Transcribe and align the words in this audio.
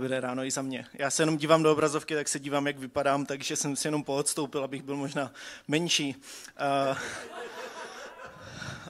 Dobré 0.00 0.20
ráno 0.20 0.44
i 0.44 0.50
za 0.50 0.62
mě. 0.62 0.86
Já 0.92 1.10
se 1.10 1.22
jenom 1.22 1.36
dívám 1.36 1.62
do 1.62 1.72
obrazovky, 1.72 2.14
tak 2.14 2.28
se 2.28 2.38
dívám, 2.38 2.66
jak 2.66 2.78
vypadám, 2.78 3.26
takže 3.26 3.56
jsem 3.56 3.76
si 3.76 3.88
jenom 3.88 4.04
poodstoupil, 4.04 4.64
abych 4.64 4.82
byl 4.82 4.96
možná 4.96 5.32
menší. 5.68 6.16
Uh, 6.90 6.98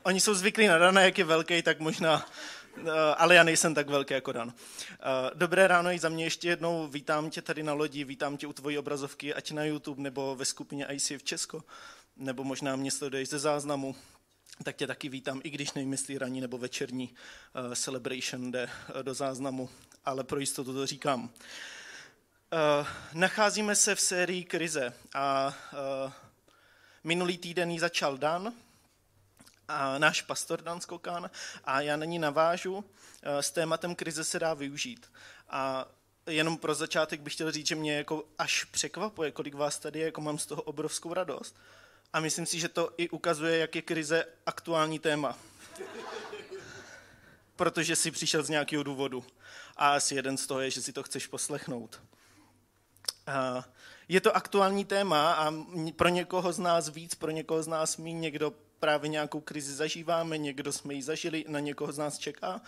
oni 0.02 0.20
jsou 0.20 0.34
zvyklí 0.34 0.66
na 0.66 0.78
Dana, 0.78 1.00
jak 1.00 1.18
je 1.18 1.24
velký, 1.24 1.62
tak 1.62 1.80
možná, 1.80 2.26
uh, 2.76 2.88
ale 3.16 3.34
já 3.34 3.42
nejsem 3.42 3.74
tak 3.74 3.88
velký 3.88 4.14
jako 4.14 4.32
Dan. 4.32 4.48
Uh, 4.48 4.54
dobré 5.34 5.68
ráno 5.68 5.90
i 5.90 5.98
za 5.98 6.08
mě 6.08 6.24
ještě 6.24 6.48
jednou. 6.48 6.88
Vítám 6.88 7.30
tě 7.30 7.42
tady 7.42 7.62
na 7.62 7.72
lodi, 7.72 8.04
vítám 8.04 8.36
tě 8.36 8.46
u 8.46 8.52
tvojí 8.52 8.78
obrazovky, 8.78 9.34
ať 9.34 9.50
na 9.50 9.64
YouTube 9.64 10.02
nebo 10.02 10.36
ve 10.36 10.44
skupině 10.44 10.86
ICF 10.92 11.22
Česko, 11.22 11.64
nebo 12.16 12.44
možná 12.44 12.76
mě 12.76 12.90
sleduješ 12.90 13.28
ze 13.28 13.38
záznamu 13.38 13.94
tak 14.64 14.76
tě 14.76 14.86
taky 14.86 15.08
vítám, 15.08 15.40
i 15.44 15.50
když 15.50 15.70
jestli 15.90 16.18
ranní 16.18 16.40
nebo 16.40 16.58
večerní 16.58 17.14
celebration 17.74 18.50
jde 18.50 18.68
do 19.02 19.14
záznamu, 19.14 19.68
ale 20.04 20.24
pro 20.24 20.40
jistotu 20.40 20.74
to 20.74 20.86
říkám. 20.86 21.22
Uh, 21.22 22.86
nacházíme 23.12 23.76
se 23.76 23.94
v 23.94 24.00
sérii 24.00 24.44
krize 24.44 24.92
a 25.14 25.54
uh, 26.06 26.12
minulý 27.04 27.38
týden 27.38 27.70
ji 27.70 27.80
začal 27.80 28.16
Dan, 28.16 28.52
a 29.68 29.98
náš 29.98 30.22
pastor 30.22 30.62
Dan 30.62 30.80
Skokán, 30.80 31.30
a 31.64 31.80
já 31.80 31.96
na 31.96 32.04
ní 32.04 32.18
navážu. 32.18 32.76
Uh, 32.76 32.84
s 33.40 33.50
tématem 33.50 33.94
krize 33.94 34.24
se 34.24 34.38
dá 34.38 34.54
využít. 34.54 35.12
A 35.50 35.86
jenom 36.26 36.58
pro 36.58 36.74
začátek 36.74 37.20
bych 37.20 37.32
chtěl 37.32 37.52
říct, 37.52 37.66
že 37.66 37.74
mě 37.74 37.96
jako 37.96 38.24
až 38.38 38.64
překvapuje, 38.64 39.30
kolik 39.30 39.54
vás 39.54 39.78
tady 39.78 39.98
je, 39.98 40.04
jako 40.04 40.20
mám 40.20 40.38
z 40.38 40.46
toho 40.46 40.62
obrovskou 40.62 41.14
radost. 41.14 41.56
A 42.12 42.20
myslím 42.20 42.46
si, 42.46 42.60
že 42.60 42.68
to 42.68 42.90
i 42.96 43.08
ukazuje, 43.08 43.58
jak 43.58 43.74
je 43.74 43.82
krize 43.82 44.24
aktuální 44.46 44.98
téma. 44.98 45.38
Protože 47.60 47.96
jsi 47.96 48.10
přišel 48.10 48.42
z 48.42 48.48
nějakého 48.48 48.82
důvodu. 48.82 49.24
A 49.76 49.94
asi 49.94 50.14
jeden 50.14 50.36
z 50.36 50.46
toho 50.46 50.60
je, 50.60 50.70
že 50.70 50.82
si 50.82 50.92
to 50.92 51.02
chceš 51.02 51.26
poslechnout. 51.26 52.00
Je 54.08 54.20
to 54.20 54.36
aktuální 54.36 54.84
téma 54.84 55.32
a 55.32 55.54
pro 55.96 56.08
někoho 56.08 56.52
z 56.52 56.58
nás 56.58 56.88
víc, 56.88 57.14
pro 57.14 57.30
někoho 57.30 57.62
z 57.62 57.68
nás 57.68 57.96
mí 57.96 58.12
někdo 58.12 58.52
právě 58.78 59.08
nějakou 59.08 59.40
krizi 59.40 59.74
zažíváme, 59.74 60.38
někdo 60.38 60.72
jsme 60.72 60.94
ji 60.94 61.02
zažili, 61.02 61.44
na 61.48 61.60
někoho 61.60 61.92
z 61.92 61.98
nás 61.98 62.18
čeká, 62.18 62.60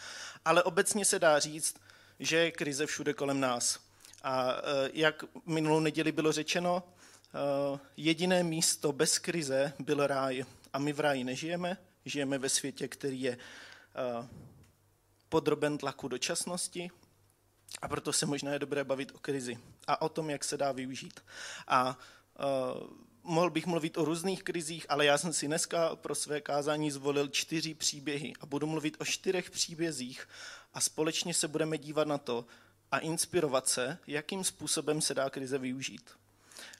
ale 0.44 0.62
obecně 0.62 1.04
se 1.04 1.18
dá 1.18 1.38
říct, 1.38 1.76
že 2.18 2.36
je 2.36 2.50
krize 2.50 2.86
všude 2.86 3.14
kolem 3.14 3.40
nás. 3.40 3.78
A 4.22 4.52
e, 4.52 4.90
jak 4.92 5.24
minulou 5.46 5.80
neděli 5.80 6.12
bylo 6.12 6.32
řečeno, 6.32 6.82
Eh, 7.34 7.78
jediné 7.96 8.42
místo 8.42 8.92
bez 8.92 9.18
krize 9.18 9.72
byl 9.78 10.06
ráj. 10.06 10.44
A 10.72 10.78
my 10.78 10.92
v 10.92 11.00
ráji 11.00 11.24
nežijeme, 11.24 11.76
žijeme 12.04 12.38
ve 12.38 12.48
světě, 12.48 12.88
který 12.88 13.22
je 13.22 13.32
eh, 13.32 14.28
podroben 15.32 15.78
tlaku 15.78 16.08
dočasnosti 16.08 16.90
a 17.82 17.88
proto 17.88 18.12
se 18.12 18.26
možná 18.26 18.52
je 18.52 18.58
dobré 18.58 18.84
bavit 18.84 19.12
o 19.14 19.18
krizi 19.18 19.58
a 19.86 20.02
o 20.02 20.08
tom, 20.08 20.30
jak 20.30 20.44
se 20.44 20.56
dá 20.56 20.72
využít. 20.72 21.20
A 21.68 21.88
uh, 21.88 22.90
mohl 23.22 23.50
bych 23.50 23.66
mluvit 23.66 23.98
o 23.98 24.04
různých 24.04 24.42
krizích, 24.42 24.86
ale 24.88 25.06
já 25.06 25.18
jsem 25.18 25.32
si 25.32 25.46
dneska 25.46 25.96
pro 25.96 26.14
své 26.14 26.40
kázání 26.40 26.90
zvolil 26.90 27.28
čtyři 27.28 27.74
příběhy 27.74 28.32
a 28.40 28.46
budu 28.46 28.66
mluvit 28.66 28.96
o 29.00 29.04
čtyřech 29.04 29.50
příbězích 29.50 30.28
a 30.74 30.80
společně 30.80 31.34
se 31.34 31.48
budeme 31.48 31.78
dívat 31.78 32.08
na 32.08 32.18
to 32.18 32.44
a 32.90 32.98
inspirovat 32.98 33.68
se, 33.68 33.98
jakým 34.06 34.44
způsobem 34.44 35.00
se 35.00 35.14
dá 35.14 35.30
krize 35.30 35.58
využít. 35.58 36.10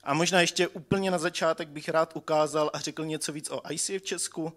A 0.05 0.15
možná 0.15 0.41
ještě 0.41 0.69
úplně 0.69 1.11
na 1.11 1.19
začátek 1.19 1.69
bych 1.69 1.89
rád 1.89 2.17
ukázal 2.17 2.71
a 2.73 2.81
řekl 2.81 3.05
něco 3.05 3.33
víc 3.33 3.51
o 3.51 3.73
ICF 3.73 3.91
v 3.91 4.03
Česku, 4.03 4.53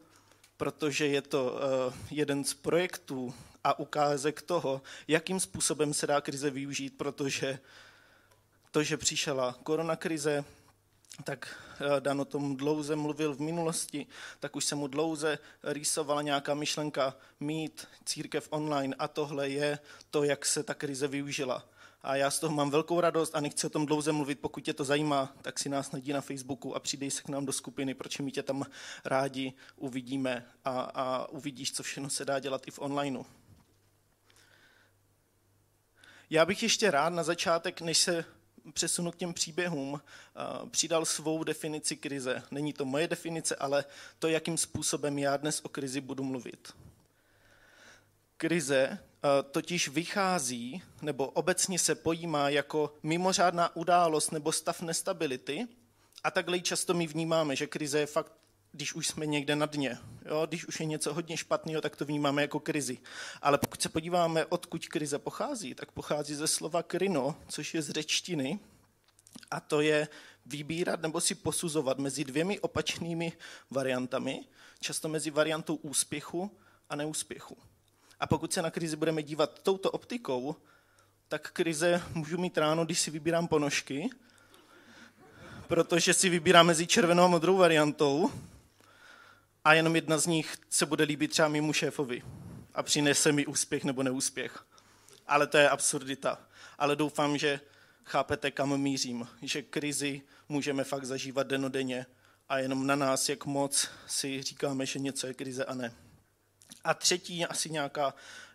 protože 0.57 1.07
je 1.07 1.21
to 1.21 1.59
eh, 1.59 1.93
jeden 2.11 2.43
z 2.43 2.53
projektů 2.53 3.33
a 3.63 3.79
ukázek 3.79 4.41
toho, 4.41 4.81
jakým 5.07 5.39
způsobem 5.39 5.93
se 5.93 6.07
dá 6.07 6.21
krize 6.21 6.49
využít, 6.49 6.97
protože 6.97 7.59
to, 8.71 8.83
že 8.83 8.97
přišla 8.97 9.55
koronakrize, 9.63 10.43
tak 11.23 11.61
eh, 11.79 12.01
Dan 12.01 12.21
o 12.21 12.25
tom 12.25 12.57
dlouze 12.57 12.95
mluvil 12.95 13.35
v 13.35 13.39
minulosti, 13.39 14.07
tak 14.39 14.55
už 14.55 14.65
se 14.65 14.75
mu 14.75 14.87
dlouze 14.87 15.39
rýsovala 15.63 16.21
nějaká 16.21 16.53
myšlenka 16.53 17.15
mít 17.39 17.87
církev 18.05 18.47
online 18.49 18.95
a 18.99 19.07
tohle 19.07 19.49
je 19.49 19.79
to, 20.09 20.23
jak 20.23 20.45
se 20.45 20.63
ta 20.63 20.73
krize 20.73 21.07
využila 21.07 21.65
a 22.05 22.15
já 22.15 22.31
z 22.31 22.39
toho 22.39 22.55
mám 22.55 22.69
velkou 22.69 23.01
radost 23.01 23.35
a 23.35 23.39
nechci 23.39 23.67
o 23.67 23.69
tom 23.69 23.85
dlouze 23.85 24.11
mluvit. 24.11 24.39
Pokud 24.39 24.61
tě 24.61 24.73
to 24.73 24.83
zajímá, 24.83 25.35
tak 25.41 25.59
si 25.59 25.69
nás 25.69 25.91
najdi 25.91 26.13
na 26.13 26.21
Facebooku 26.21 26.75
a 26.75 26.79
přidej 26.79 27.11
se 27.11 27.21
k 27.21 27.29
nám 27.29 27.45
do 27.45 27.53
skupiny, 27.53 27.93
protože 27.93 28.23
my 28.23 28.31
tě 28.31 28.43
tam 28.43 28.65
rádi 29.05 29.53
uvidíme 29.75 30.45
a, 30.65 30.81
a 30.81 31.27
uvidíš, 31.27 31.73
co 31.73 31.83
všechno 31.83 32.09
se 32.09 32.25
dá 32.25 32.39
dělat 32.39 32.67
i 32.67 32.71
v 32.71 32.79
onlineu. 32.79 33.23
Já 36.29 36.45
bych 36.45 36.63
ještě 36.63 36.91
rád 36.91 37.09
na 37.09 37.23
začátek, 37.23 37.81
než 37.81 37.97
se 37.97 38.25
přesunu 38.73 39.11
k 39.11 39.15
těm 39.15 39.33
příběhům, 39.33 40.01
přidal 40.71 41.05
svou 41.05 41.43
definici 41.43 41.95
krize. 41.95 42.43
Není 42.51 42.73
to 42.73 42.85
moje 42.85 43.07
definice, 43.07 43.55
ale 43.55 43.85
to, 44.19 44.27
jakým 44.27 44.57
způsobem 44.57 45.19
já 45.19 45.37
dnes 45.37 45.61
o 45.63 45.69
krizi 45.69 46.01
budu 46.01 46.23
mluvit. 46.23 46.73
Krize 48.37 48.99
Eh, 49.14 49.14
totiž 49.51 49.87
vychází 49.87 50.83
nebo 51.01 51.27
obecně 51.27 51.79
se 51.79 51.95
pojímá 51.95 52.49
jako 52.49 52.93
mimořádná 53.03 53.75
událost 53.75 54.31
nebo 54.31 54.51
stav 54.51 54.81
nestability 54.81 55.67
a 56.23 56.31
takhle 56.31 56.59
často 56.59 56.93
my 56.93 57.07
vnímáme, 57.07 57.55
že 57.55 57.67
krize 57.67 57.99
je 57.99 58.05
fakt, 58.05 58.31
když 58.71 58.93
už 58.93 59.07
jsme 59.07 59.25
někde 59.25 59.55
na 59.55 59.65
dně. 59.65 59.97
Jo? 60.25 60.45
Když 60.45 60.65
už 60.65 60.79
je 60.79 60.85
něco 60.85 61.13
hodně 61.13 61.37
špatného, 61.37 61.81
tak 61.81 61.95
to 61.95 62.05
vnímáme 62.05 62.41
jako 62.41 62.59
krizi. 62.59 62.97
Ale 63.41 63.57
pokud 63.57 63.81
se 63.81 63.89
podíváme, 63.89 64.45
odkud 64.45 64.87
krize 64.87 65.19
pochází, 65.19 65.73
tak 65.73 65.91
pochází 65.91 66.35
ze 66.35 66.47
slova 66.47 66.83
krino, 66.83 67.35
což 67.47 67.73
je 67.73 67.81
z 67.81 67.89
řečtiny, 67.89 68.59
a 69.51 69.59
to 69.59 69.81
je 69.81 70.07
vybírat 70.45 71.01
nebo 71.01 71.21
si 71.21 71.35
posuzovat 71.35 71.97
mezi 71.97 72.23
dvěmi 72.23 72.59
opačnými 72.59 73.33
variantami, 73.71 74.45
často 74.79 75.09
mezi 75.09 75.31
variantou 75.31 75.75
úspěchu 75.75 76.51
a 76.89 76.95
neúspěchu. 76.95 77.57
A 78.19 78.27
pokud 78.27 78.53
se 78.53 78.61
na 78.61 78.71
krizi 78.71 78.95
budeme 78.95 79.23
dívat 79.23 79.59
touto 79.63 79.91
optikou, 79.91 80.55
tak 81.27 81.51
krize 81.51 82.03
můžu 82.13 82.37
mít 82.37 82.57
ráno, 82.57 82.85
když 82.85 82.99
si 82.99 83.11
vybírám 83.11 83.47
ponožky, 83.47 84.09
protože 85.67 86.13
si 86.13 86.29
vybírám 86.29 86.67
mezi 86.67 86.87
červenou 86.87 87.23
a 87.23 87.27
modrou 87.27 87.57
variantou 87.57 88.31
a 89.65 89.73
jenom 89.73 89.95
jedna 89.95 90.17
z 90.17 90.25
nich 90.25 90.57
se 90.69 90.85
bude 90.85 91.03
líbit 91.03 91.31
třeba 91.31 91.47
mému 91.47 91.73
šéfovi 91.73 92.23
a 92.73 92.83
přinese 92.83 93.31
mi 93.31 93.45
úspěch 93.45 93.83
nebo 93.83 94.03
neúspěch. 94.03 94.65
Ale 95.27 95.47
to 95.47 95.57
je 95.57 95.69
absurdita. 95.69 96.41
Ale 96.77 96.95
doufám, 96.95 97.37
že 97.37 97.59
chápete, 98.03 98.51
kam 98.51 98.77
mířím. 98.77 99.27
Že 99.41 99.61
krizi 99.61 100.21
můžeme 100.49 100.83
fakt 100.83 101.05
zažívat 101.05 101.47
denodenně 101.47 102.05
a 102.49 102.57
jenom 102.57 102.87
na 102.87 102.95
nás, 102.95 103.29
jak 103.29 103.45
moc 103.45 103.89
si 104.07 104.43
říkáme, 104.43 104.85
že 104.85 104.99
něco 104.99 105.27
je 105.27 105.33
krize 105.33 105.65
a 105.65 105.73
ne. 105.73 106.04
A 106.85 106.93
třetí, 106.93 107.45
asi 107.45 107.69
nějaká, 107.69 108.13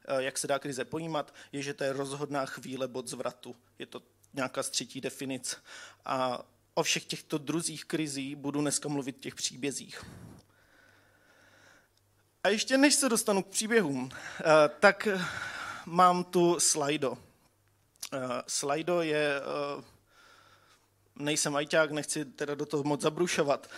eh, 0.09 0.23
jak 0.23 0.39
se 0.39 0.47
dá 0.47 0.59
krize 0.59 0.85
pojímat, 0.85 1.35
je, 1.53 1.63
že 1.63 1.75
to 1.75 1.85
je 1.85 1.93
rozhodná 1.93 2.47
chvíle 2.47 2.89
bod 2.89 3.09
zvratu. 3.09 3.57
Je 3.79 3.87
to 3.87 4.03
nějaká 4.35 4.63
z 4.63 4.71
třetí 4.71 5.01
definic. 5.01 5.57
A 6.05 6.43
o 6.75 6.83
všech 6.83 7.05
těchto 7.05 7.39
druzích 7.39 7.85
krizí 7.85 8.35
budu 8.35 8.61
dneska 8.61 8.89
mluvit 8.89 9.17
v 9.17 9.21
těch 9.21 9.35
příbězích. 9.35 10.05
A 12.45 12.49
ještě 12.49 12.79
než 12.79 12.95
se 12.95 13.09
dostanu 13.09 13.43
k 13.43 13.49
příběhům, 13.49 14.11
eh, 14.13 14.45
tak 14.81 15.09
mám 15.87 16.25
tu 16.25 16.61
slajdo. 16.61 17.19
Eh, 18.13 18.19
slajdo 18.47 19.03
je, 19.03 19.41
nejsem 21.17 21.57
ajťák, 21.57 21.91
nechci 21.91 22.25
teda 22.25 22.55
do 22.55 22.67
toho 22.67 22.83
moc 22.83 23.01
zabrušovat, 23.01 23.71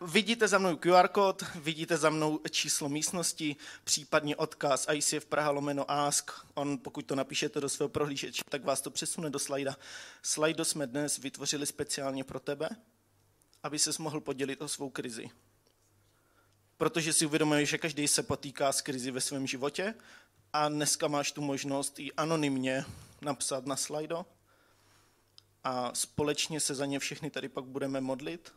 Vidíte 0.00 0.48
za 0.48 0.58
mnou 0.58 0.76
QR 0.76 1.08
kód, 1.08 1.42
vidíte 1.54 1.96
za 1.96 2.10
mnou 2.10 2.40
číslo 2.50 2.88
místnosti, 2.88 3.56
případně 3.84 4.36
odkaz 4.36 4.86
ICF 4.92 5.26
Praha 5.26 5.50
lomeno 5.50 5.90
ask. 5.90 6.30
On, 6.54 6.78
pokud 6.78 7.06
to 7.06 7.14
napíšete 7.14 7.60
do 7.60 7.68
svého 7.68 7.88
prohlížeče, 7.88 8.42
tak 8.48 8.64
vás 8.64 8.80
to 8.80 8.90
přesune 8.90 9.30
do 9.30 9.38
slajda. 9.38 9.76
Slajdo 10.22 10.64
jsme 10.64 10.86
dnes 10.86 11.18
vytvořili 11.18 11.66
speciálně 11.66 12.24
pro 12.24 12.40
tebe, 12.40 12.68
aby 13.62 13.78
ses 13.78 13.98
mohl 13.98 14.20
podělit 14.20 14.62
o 14.62 14.68
svou 14.68 14.90
krizi. 14.90 15.30
Protože 16.76 17.12
si 17.12 17.26
uvědomuješ, 17.26 17.68
že 17.68 17.78
každý 17.78 18.08
se 18.08 18.22
potýká 18.22 18.72
s 18.72 18.80
krizi 18.80 19.10
ve 19.10 19.20
svém 19.20 19.46
životě 19.46 19.94
a 20.52 20.68
dneska 20.68 21.08
máš 21.08 21.32
tu 21.32 21.40
možnost 21.40 21.98
i 21.98 22.12
anonymně 22.12 22.84
napsat 23.22 23.66
na 23.66 23.76
slajdo 23.76 24.26
a 25.64 25.94
společně 25.94 26.60
se 26.60 26.74
za 26.74 26.86
ně 26.86 26.98
všechny 26.98 27.30
tady 27.30 27.48
pak 27.48 27.64
budeme 27.64 28.00
modlit 28.00 28.52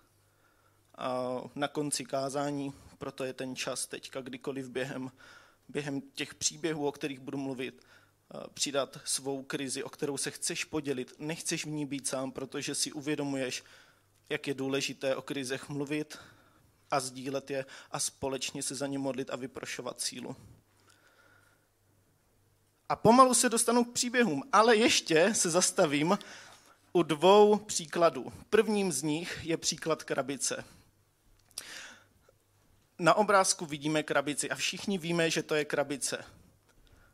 na 1.56 1.68
konci 1.68 2.06
kázání, 2.06 2.74
proto 2.98 3.24
je 3.24 3.34
ten 3.34 3.56
čas 3.56 3.88
teďka 3.88 4.22
kdykoliv 4.22 4.70
během, 4.70 5.12
během 5.70 6.02
těch 6.02 6.36
příběhů, 6.36 6.88
o 6.88 6.92
kterých 6.92 7.20
budu 7.20 7.38
mluvit, 7.38 7.86
přidat 8.54 8.98
svou 9.06 9.44
krizi, 9.44 9.84
o 9.84 9.90
kterou 9.90 10.18
se 10.18 10.32
chceš 10.32 10.64
podělit. 10.66 11.14
Nechceš 11.20 11.66
v 11.66 11.70
ní 11.70 11.86
být 11.86 12.08
sám, 12.08 12.32
protože 12.32 12.76
si 12.76 12.92
uvědomuješ, 12.92 13.64
jak 14.30 14.48
je 14.48 14.54
důležité 14.54 15.16
o 15.16 15.22
krizech 15.22 15.70
mluvit 15.70 16.18
a 16.92 17.00
sdílet 17.00 17.52
je 17.52 17.66
a 17.92 18.00
společně 18.00 18.64
se 18.64 18.76
za 18.76 18.88
ně 18.88 19.00
modlit 19.00 19.30
a 19.30 19.36
vyprošovat 19.36 20.02
sílu. 20.02 20.36
A 22.90 22.96
pomalu 22.96 23.34
se 23.34 23.50
dostanu 23.50 23.84
k 23.84 23.94
příběhům, 23.94 24.44
ale 24.54 24.76
ještě 24.76 25.34
se 25.34 25.50
zastavím 25.50 26.18
u 26.94 27.04
dvou 27.04 27.58
příkladů. 27.58 28.34
Prvním 28.50 28.92
z 28.92 29.04
nich 29.04 29.40
je 29.44 29.58
příklad 29.58 30.04
krabice. 30.04 30.64
Na 33.02 33.14
obrázku 33.14 33.66
vidíme 33.66 34.04
krabici 34.04 34.50
a 34.50 34.56
všichni 34.56 34.98
víme, 34.98 35.30
že 35.30 35.44
to 35.44 35.56
je 35.56 35.66
krabice. 35.66 36.26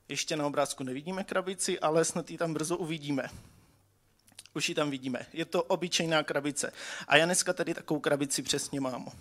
Ještě 0.09 0.35
na 0.35 0.45
obrázku 0.45 0.83
nevidíme 0.83 1.23
krabici, 1.23 1.79
ale 1.79 2.05
snad 2.05 2.31
ji 2.31 2.37
tam 2.37 2.53
brzo 2.53 2.77
uvidíme. 2.77 3.29
Už 4.53 4.69
ji 4.69 4.75
tam 4.75 4.89
vidíme. 4.89 5.25
Je 5.33 5.45
to 5.45 5.63
obyčejná 5.63 6.23
krabice. 6.23 6.73
A 7.07 7.17
já 7.17 7.25
dneska 7.25 7.53
tady 7.53 7.73
takovou 7.73 7.99
krabici 7.99 8.41
přesně 8.41 8.81
mám. 8.81 9.11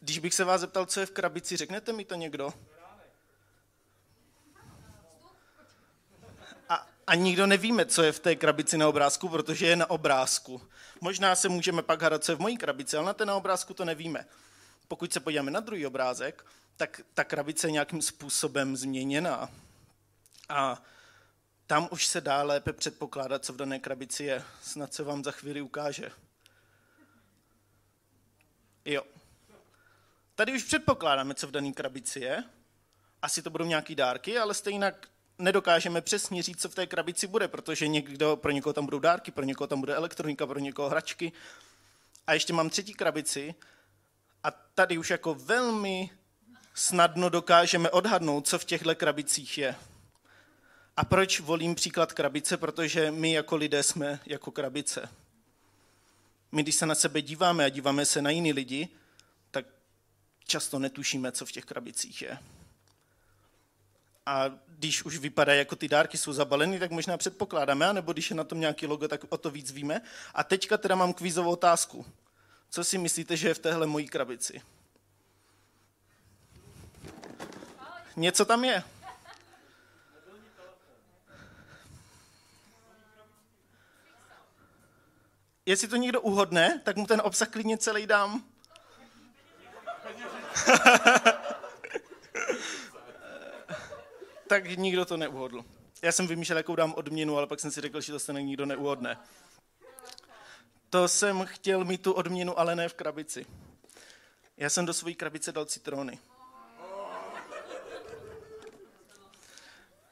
Když 0.00 0.18
bych 0.18 0.34
se 0.34 0.44
vás 0.44 0.60
zeptal, 0.60 0.86
co 0.86 1.00
je 1.00 1.06
v 1.06 1.10
krabici, 1.10 1.56
řeknete 1.56 1.92
mi 1.92 2.04
to 2.04 2.14
někdo? 2.14 2.52
A, 7.08 7.14
nikdo 7.14 7.46
nevíme, 7.46 7.86
co 7.86 8.02
je 8.02 8.12
v 8.12 8.20
té 8.20 8.36
krabici 8.36 8.78
na 8.78 8.88
obrázku, 8.88 9.28
protože 9.28 9.66
je 9.66 9.76
na 9.76 9.90
obrázku. 9.90 10.62
Možná 11.00 11.34
se 11.34 11.48
můžeme 11.48 11.82
pak 11.82 12.02
hádat, 12.02 12.24
co 12.24 12.32
je 12.32 12.36
v 12.36 12.40
mojí 12.40 12.56
krabici, 12.56 12.96
ale 12.96 13.06
na 13.06 13.12
té 13.12 13.26
na 13.26 13.36
obrázku 13.36 13.74
to 13.74 13.84
nevíme. 13.84 14.26
Pokud 14.88 15.12
se 15.12 15.20
podíváme 15.20 15.50
na 15.50 15.60
druhý 15.60 15.86
obrázek, 15.86 16.46
tak 16.76 17.00
ta 17.14 17.24
krabice 17.24 17.66
je 17.66 17.70
nějakým 17.70 18.02
způsobem 18.02 18.76
změněná. 18.76 19.48
A 20.48 20.82
tam 21.66 21.88
už 21.90 22.06
se 22.06 22.20
dá 22.20 22.42
lépe 22.42 22.72
předpokládat, 22.72 23.44
co 23.44 23.52
v 23.52 23.56
dané 23.56 23.78
krabici 23.78 24.24
je. 24.24 24.44
Snad 24.62 24.94
se 24.94 25.02
vám 25.02 25.24
za 25.24 25.30
chvíli 25.30 25.60
ukáže. 25.60 26.10
Jo. 28.84 29.02
Tady 30.34 30.52
už 30.52 30.62
předpokládáme, 30.62 31.34
co 31.34 31.46
v 31.46 31.50
dané 31.50 31.72
krabici 31.72 32.20
je. 32.20 32.44
Asi 33.22 33.42
to 33.42 33.50
budou 33.50 33.64
nějaký 33.64 33.94
dárky, 33.94 34.38
ale 34.38 34.54
stejně 34.54 34.80
nedokážeme 35.38 36.00
přesně 36.00 36.42
říct, 36.42 36.60
co 36.60 36.68
v 36.68 36.74
té 36.74 36.86
krabici 36.86 37.26
bude, 37.26 37.48
protože 37.48 37.88
někdo, 37.88 38.36
pro 38.36 38.50
někoho 38.50 38.72
tam 38.72 38.84
budou 38.84 38.98
dárky, 38.98 39.30
pro 39.30 39.44
někoho 39.44 39.68
tam 39.68 39.80
bude 39.80 39.94
elektronika, 39.94 40.46
pro 40.46 40.58
někoho 40.58 40.88
hračky. 40.88 41.32
A 42.26 42.32
ještě 42.32 42.52
mám 42.52 42.70
třetí 42.70 42.94
krabici 42.94 43.54
a 44.44 44.50
tady 44.50 44.98
už 44.98 45.10
jako 45.10 45.34
velmi 45.34 46.10
snadno 46.74 47.28
dokážeme 47.28 47.90
odhadnout, 47.90 48.48
co 48.48 48.58
v 48.58 48.64
těchto 48.64 48.94
krabicích 48.94 49.58
je. 49.58 49.76
A 50.96 51.04
proč 51.04 51.40
volím 51.40 51.74
příklad 51.74 52.12
krabice? 52.12 52.56
Protože 52.56 53.10
my 53.10 53.32
jako 53.32 53.56
lidé 53.56 53.82
jsme 53.82 54.20
jako 54.26 54.50
krabice. 54.50 55.08
My, 56.52 56.62
když 56.62 56.74
se 56.74 56.86
na 56.86 56.94
sebe 56.94 57.22
díváme 57.22 57.64
a 57.64 57.68
díváme 57.68 58.06
se 58.06 58.22
na 58.22 58.30
jiný 58.30 58.52
lidi, 58.52 58.88
tak 59.50 59.66
často 60.46 60.78
netušíme, 60.78 61.32
co 61.32 61.46
v 61.46 61.52
těch 61.52 61.64
krabicích 61.64 62.22
je. 62.22 62.38
A 64.26 64.50
když 64.78 65.04
už 65.04 65.18
vypadá, 65.18 65.54
jako 65.54 65.76
ty 65.76 65.88
dárky 65.88 66.18
jsou 66.18 66.32
zabaleny, 66.32 66.78
tak 66.78 66.90
možná 66.90 67.16
předpokládáme, 67.16 67.92
nebo 67.92 68.12
když 68.12 68.30
je 68.30 68.36
na 68.36 68.44
tom 68.44 68.60
nějaký 68.60 68.86
logo, 68.86 69.08
tak 69.08 69.20
o 69.28 69.36
to 69.38 69.50
víc 69.50 69.72
víme. 69.72 70.00
A 70.34 70.44
teďka 70.44 70.76
teda 70.76 70.94
mám 70.94 71.12
kvízovou 71.12 71.50
otázku. 71.50 72.06
Co 72.70 72.84
si 72.84 72.98
myslíte, 72.98 73.36
že 73.36 73.48
je 73.48 73.54
v 73.54 73.58
téhle 73.58 73.86
mojí 73.86 74.08
krabici? 74.08 74.62
Něco 78.16 78.44
tam 78.44 78.64
je. 78.64 78.82
Jestli 85.66 85.88
to 85.88 85.96
někdo 85.96 86.20
uhodne, 86.20 86.80
tak 86.84 86.96
mu 86.96 87.06
ten 87.06 87.22
obsah 87.24 87.48
klidně 87.48 87.78
celý 87.78 88.06
dám. 88.06 88.44
tak 94.48 94.64
nikdo 94.78 95.04
to 95.04 95.16
neuhodl. 95.16 95.64
Já 96.02 96.12
jsem 96.12 96.26
vymýšlel, 96.26 96.58
jakou 96.58 96.76
dám 96.76 96.94
odměnu, 96.94 97.38
ale 97.38 97.46
pak 97.46 97.60
jsem 97.60 97.70
si 97.70 97.80
řekl, 97.80 98.00
že 98.00 98.12
to 98.12 98.18
se 98.18 98.32
nikdo 98.32 98.66
neuhodne. 98.66 99.18
To 100.90 101.08
jsem 101.08 101.46
chtěl 101.46 101.84
mít 101.84 102.02
tu 102.02 102.12
odměnu, 102.12 102.58
ale 102.58 102.76
ne 102.76 102.88
v 102.88 102.94
krabici. 102.94 103.46
Já 104.56 104.70
jsem 104.70 104.86
do 104.86 104.94
své 104.94 105.12
krabice 105.12 105.52
dal 105.52 105.64
citrony. 105.64 106.18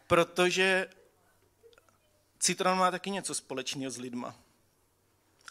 Protože 0.06 0.88
citron 2.38 2.78
má 2.78 2.90
taky 2.90 3.10
něco 3.10 3.34
společného 3.34 3.90
s 3.90 3.98
lidma. 3.98 4.34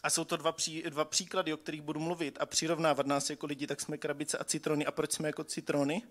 A 0.02 0.10
jsou 0.10 0.24
to 0.24 0.36
dva, 0.36 0.52
pří, 0.52 0.82
dva 0.82 1.04
příklady, 1.04 1.52
o 1.52 1.56
kterých 1.56 1.82
budu 1.82 2.00
mluvit 2.00 2.38
a 2.40 2.46
přirovnávat 2.46 3.06
nás 3.06 3.30
jako 3.30 3.46
lidi, 3.46 3.66
tak 3.66 3.80
jsme 3.80 3.98
krabice 3.98 4.38
a 4.38 4.44
citrony. 4.44 4.86
A 4.86 4.90
proč 4.90 5.12
jsme 5.12 5.28
jako 5.28 5.44
citrony? 5.44 6.02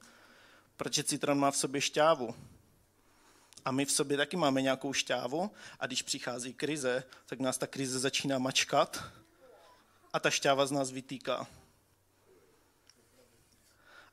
Protože 0.77 1.03
citron 1.03 1.39
má 1.39 1.51
v 1.51 1.57
sobě 1.57 1.81
šťávu. 1.81 2.35
A 3.65 3.71
my 3.71 3.85
v 3.85 3.91
sobě 3.91 4.17
taky 4.17 4.37
máme 4.37 4.61
nějakou 4.61 4.93
šťávu 4.93 5.51
a 5.79 5.87
když 5.87 6.01
přichází 6.01 6.53
krize, 6.53 7.03
tak 7.25 7.39
nás 7.39 7.57
ta 7.57 7.67
krize 7.67 7.99
začíná 7.99 8.37
mačkat 8.37 9.03
a 10.13 10.19
ta 10.19 10.29
šťáva 10.29 10.65
z 10.65 10.71
nás 10.71 10.91
vytýká. 10.91 11.47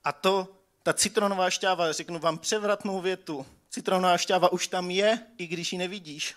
A 0.05 0.13
to, 0.13 0.57
ta 0.83 0.93
citronová 0.93 1.51
šťáva, 1.51 1.93
řeknu 1.93 2.19
vám 2.19 2.39
převratnou 2.39 3.01
větu, 3.01 3.47
citronová 3.71 4.19
šťáva 4.19 4.53
už 4.53 4.67
tam 4.67 4.91
je, 4.91 5.27
i 5.39 5.47
když 5.47 5.73
ji 5.73 5.79
nevidíš. 5.79 6.35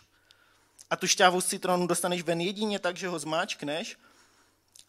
A 0.90 0.96
tu 0.96 1.08
šťávu 1.08 1.42
z 1.42 1.46
citronu 1.46 1.88
dostaneš 1.88 2.22
ven 2.22 2.42
jedině 2.42 2.80
tak, 2.80 2.98
že 2.98 3.08
ho 3.08 3.20
zmáčkneš 3.20 3.98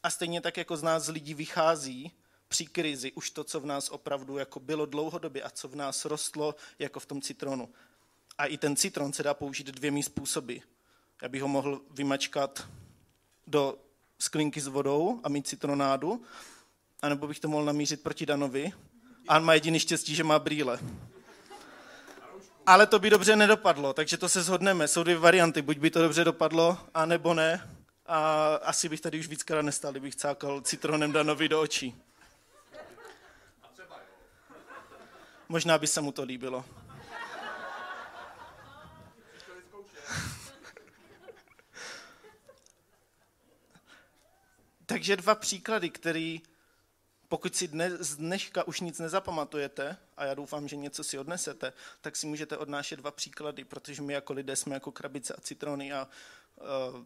a 0.02 0.10
stejně 0.10 0.40
tak, 0.40 0.56
jako 0.56 0.76
z 0.76 0.82
nás 0.82 1.08
lidí 1.08 1.34
vychází 1.34 2.12
při 2.48 2.66
krizi 2.66 3.12
už 3.12 3.30
to, 3.30 3.44
co 3.44 3.60
v 3.60 3.66
nás 3.66 3.88
opravdu 3.88 4.38
jako 4.38 4.60
bylo 4.60 4.86
dlouhodobě 4.86 5.42
a 5.42 5.50
co 5.50 5.68
v 5.68 5.76
nás 5.76 6.04
rostlo 6.04 6.54
jako 6.78 7.00
v 7.00 7.06
tom 7.06 7.22
citronu. 7.22 7.68
A 8.38 8.46
i 8.46 8.58
ten 8.58 8.76
citron 8.76 9.12
se 9.12 9.22
dá 9.22 9.34
použít 9.34 9.66
dvěmi 9.66 10.02
způsoby. 10.02 10.56
Já 11.22 11.28
bych 11.28 11.42
ho 11.42 11.48
mohl 11.48 11.80
vymačkat 11.90 12.68
do 13.46 13.78
sklinky 14.18 14.60
s 14.60 14.66
vodou 14.66 15.20
a 15.24 15.28
mít 15.28 15.46
citronádu, 15.46 16.22
anebo 17.02 17.26
bych 17.26 17.40
to 17.40 17.48
mohl 17.48 17.64
namířit 17.64 18.02
proti 18.02 18.26
Danovi. 18.26 18.72
A 19.28 19.36
on 19.36 19.44
má 19.44 19.54
jediný 19.54 19.78
štěstí, 19.78 20.14
že 20.14 20.24
má 20.24 20.38
brýle. 20.38 20.78
Ale 22.66 22.86
to 22.86 22.98
by 22.98 23.10
dobře 23.10 23.36
nedopadlo, 23.36 23.92
takže 23.92 24.16
to 24.16 24.28
se 24.28 24.42
shodneme. 24.42 24.88
Jsou 24.88 25.02
dvě 25.02 25.18
varianty, 25.18 25.62
buď 25.62 25.78
by 25.78 25.90
to 25.90 26.02
dobře 26.02 26.24
dopadlo, 26.24 26.78
anebo 26.94 27.34
ne. 27.34 27.70
A 28.06 28.54
asi 28.54 28.88
bych 28.88 29.00
tady 29.00 29.18
už 29.18 29.26
víckrát 29.26 29.64
nestal, 29.64 29.90
kdybych 29.90 30.16
cákal 30.16 30.60
citronem 30.60 31.12
Danovi 31.12 31.48
do 31.48 31.60
očí. 31.60 32.02
Možná 35.48 35.78
by 35.78 35.86
se 35.86 36.00
mu 36.00 36.12
to 36.12 36.22
líbilo. 36.22 36.64
Takže 44.86 45.16
dva 45.16 45.34
příklady, 45.34 45.90
který 45.90 46.42
pokud 47.28 47.56
si 47.56 47.68
dne, 47.68 47.90
z 47.96 48.16
dneška 48.16 48.66
už 48.66 48.80
nic 48.80 48.98
nezapamatujete, 48.98 49.96
a 50.16 50.24
já 50.24 50.34
doufám, 50.34 50.68
že 50.68 50.76
něco 50.76 51.04
si 51.04 51.18
odnesete, 51.18 51.72
tak 52.00 52.16
si 52.16 52.26
můžete 52.26 52.56
odnášet 52.56 52.96
dva 52.96 53.10
příklady, 53.10 53.64
protože 53.64 54.02
my 54.02 54.12
jako 54.12 54.32
lidé 54.32 54.56
jsme 54.56 54.74
jako 54.74 54.92
krabice 54.92 55.34
a 55.34 55.40
citrony 55.40 55.92
a 55.92 56.08
uh, 56.56 57.04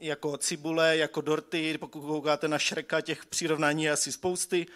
jako 0.00 0.36
cibule, 0.36 0.96
jako 0.96 1.20
dorty, 1.20 1.78
pokud 1.78 2.00
koukáte 2.00 2.48
na 2.48 2.58
šreka, 2.58 3.00
těch 3.00 3.26
přirovnání 3.26 3.84
je 3.84 3.92
asi 3.92 4.12
spousty, 4.12 4.66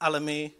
ale 0.00 0.20
my 0.20 0.50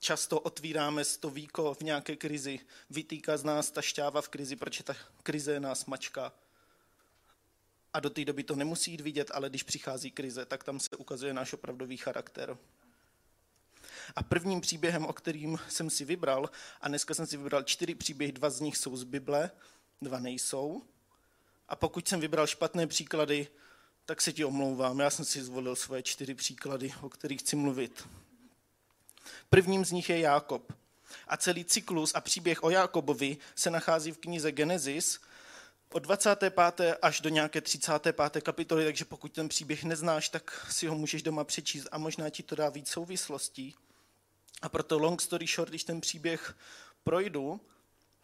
často 0.00 0.40
otvíráme 0.40 1.04
to 1.20 1.30
víko 1.30 1.74
v 1.74 1.80
nějaké 1.80 2.16
krizi, 2.16 2.60
vytýká 2.90 3.36
z 3.36 3.44
nás 3.44 3.70
ta 3.70 3.82
šťáva 3.82 4.22
v 4.22 4.28
krizi, 4.28 4.56
protože 4.56 4.84
ta 4.84 4.94
krize 5.22 5.60
nás 5.60 5.86
mačká 5.86 6.32
a 7.94 8.00
do 8.00 8.10
té 8.10 8.24
doby 8.24 8.44
to 8.44 8.56
nemusí 8.56 8.90
jít 8.90 9.00
vidět, 9.00 9.30
ale 9.34 9.48
když 9.48 9.62
přichází 9.62 10.10
krize, 10.10 10.44
tak 10.44 10.64
tam 10.64 10.80
se 10.80 10.96
ukazuje 10.96 11.34
náš 11.34 11.52
opravdový 11.52 11.96
charakter. 11.96 12.58
A 14.16 14.22
prvním 14.22 14.60
příběhem, 14.60 15.06
o 15.06 15.12
kterým 15.12 15.58
jsem 15.68 15.90
si 15.90 16.04
vybral, 16.04 16.50
a 16.80 16.88
dneska 16.88 17.14
jsem 17.14 17.26
si 17.26 17.36
vybral 17.36 17.62
čtyři 17.62 17.94
příběhy, 17.94 18.32
dva 18.32 18.50
z 18.50 18.60
nich 18.60 18.76
jsou 18.76 18.96
z 18.96 19.04
Bible, 19.04 19.50
dva 20.02 20.18
nejsou. 20.18 20.82
A 21.68 21.76
pokud 21.76 22.08
jsem 22.08 22.20
vybral 22.20 22.46
špatné 22.46 22.86
příklady, 22.86 23.48
tak 24.04 24.20
se 24.20 24.32
ti 24.32 24.44
omlouvám. 24.44 24.98
Já 24.98 25.10
jsem 25.10 25.24
si 25.24 25.42
zvolil 25.42 25.76
svoje 25.76 26.02
čtyři 26.02 26.34
příklady, 26.34 26.94
o 27.00 27.08
kterých 27.08 27.40
chci 27.40 27.56
mluvit. 27.56 28.08
Prvním 29.50 29.84
z 29.84 29.92
nich 29.92 30.08
je 30.08 30.18
Jákob. 30.18 30.72
A 31.28 31.36
celý 31.36 31.64
cyklus 31.64 32.12
a 32.14 32.20
příběh 32.20 32.64
o 32.64 32.70
Jákobovi 32.70 33.36
se 33.54 33.70
nachází 33.70 34.12
v 34.12 34.18
knize 34.18 34.52
Genesis 34.52 35.20
od 35.92 36.02
25. 36.02 36.54
až 37.02 37.20
do 37.20 37.28
nějaké 37.28 37.60
35. 37.60 38.16
kapitoly, 38.42 38.84
takže 38.84 39.04
pokud 39.04 39.32
ten 39.32 39.48
příběh 39.48 39.84
neznáš, 39.84 40.28
tak 40.28 40.66
si 40.70 40.86
ho 40.86 40.94
můžeš 40.94 41.22
doma 41.22 41.44
přečíst 41.44 41.88
a 41.92 41.98
možná 41.98 42.30
ti 42.30 42.42
to 42.42 42.54
dá 42.54 42.68
víc 42.68 42.88
souvislostí. 42.88 43.74
A 44.62 44.68
proto 44.68 44.98
long 44.98 45.22
story 45.22 45.46
short, 45.46 45.68
když 45.68 45.84
ten 45.84 46.00
příběh 46.00 46.56
projdu, 47.04 47.60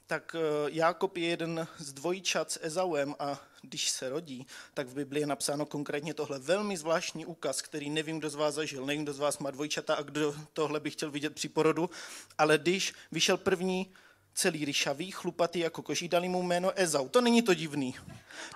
tak 0.07 0.37
eh, 0.39 0.71
Jákob 0.71 1.17
je 1.17 1.27
jeden 1.27 1.69
z 1.79 1.93
dvojčat 1.93 2.51
s 2.51 2.59
Ezauem 2.63 3.15
a 3.19 3.41
když 3.63 3.91
se 3.91 4.09
rodí, 4.09 4.47
tak 4.75 4.87
v 4.87 4.95
Biblii 4.95 5.23
je 5.23 5.27
napsáno 5.27 5.67
konkrétně 5.67 6.15
tohle 6.15 6.39
velmi 6.39 6.77
zvláštní 6.77 7.27
úkaz, 7.27 7.63
který 7.63 7.91
nevím, 7.91 8.19
kdo 8.19 8.31
z 8.31 8.35
vás 8.35 8.55
zažil, 8.55 8.87
nevím, 8.87 9.03
kdo 9.03 9.13
z 9.13 9.19
vás 9.19 9.39
má 9.39 9.51
dvojčata 9.51 9.95
a 9.95 10.03
kdo 10.03 10.35
tohle 10.53 10.81
by 10.81 10.91
chtěl 10.91 11.11
vidět 11.11 11.35
při 11.35 11.49
porodu, 11.49 11.91
ale 12.39 12.59
když 12.59 12.95
vyšel 13.13 13.37
první 13.37 13.93
celý 14.35 14.65
ryšavý, 14.65 15.11
chlupatý 15.11 15.59
jako 15.59 15.83
koží, 15.83 16.09
dali 16.09 16.29
mu 16.29 16.43
jméno 16.43 16.73
Ezau. 16.81 17.09
To 17.09 17.21
není 17.21 17.43
to 17.43 17.55
divný. 17.55 17.95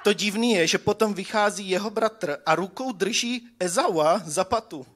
To 0.04 0.12
divný 0.12 0.52
je, 0.52 0.66
že 0.66 0.78
potom 0.78 1.14
vychází 1.14 1.70
jeho 1.70 1.90
bratr 1.90 2.38
a 2.46 2.54
rukou 2.54 2.92
drží 2.92 3.48
Ezaua 3.60 4.22
za 4.24 4.44
patu. 4.44 4.86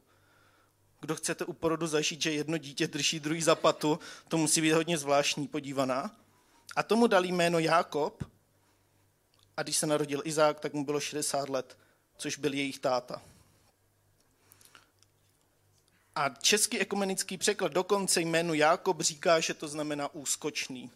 Kdo 1.01 1.17
chcete 1.17 1.45
u 1.45 1.53
porodu 1.53 1.87
zažít, 1.87 2.23
že 2.23 2.33
jedno 2.33 2.59
dítě 2.59 2.87
drží 2.87 3.21
druhý 3.21 3.43
za 3.43 3.55
patu, 3.55 3.99
to 4.29 4.37
musí 4.37 4.61
být 4.61 4.73
hodně 4.73 4.99
zvláštní 4.99 5.49
podívaná. 5.49 6.11
A 6.77 6.83
tomu 6.83 7.07
dali 7.07 7.29
jméno 7.29 7.59
Jákob 7.59 8.25
a 9.57 9.63
když 9.63 9.77
se 9.77 9.87
narodil 9.87 10.23
Izák, 10.25 10.61
tak 10.61 10.73
mu 10.73 10.85
bylo 10.85 11.01
60 11.01 11.49
let, 11.49 11.79
což 12.17 12.39
byl 12.39 12.55
jejich 12.55 12.79
táta. 12.79 13.23
A 16.17 16.29
český 16.29 16.79
ekumenický 16.79 17.39
překlad 17.39 17.73
dokonce 17.73 18.21
jménu 18.21 18.55
Jákob 18.55 19.01
říká, 19.01 19.41
že 19.41 19.55
to 19.55 19.69
znamená 19.69 20.15
úskočný. 20.15 20.91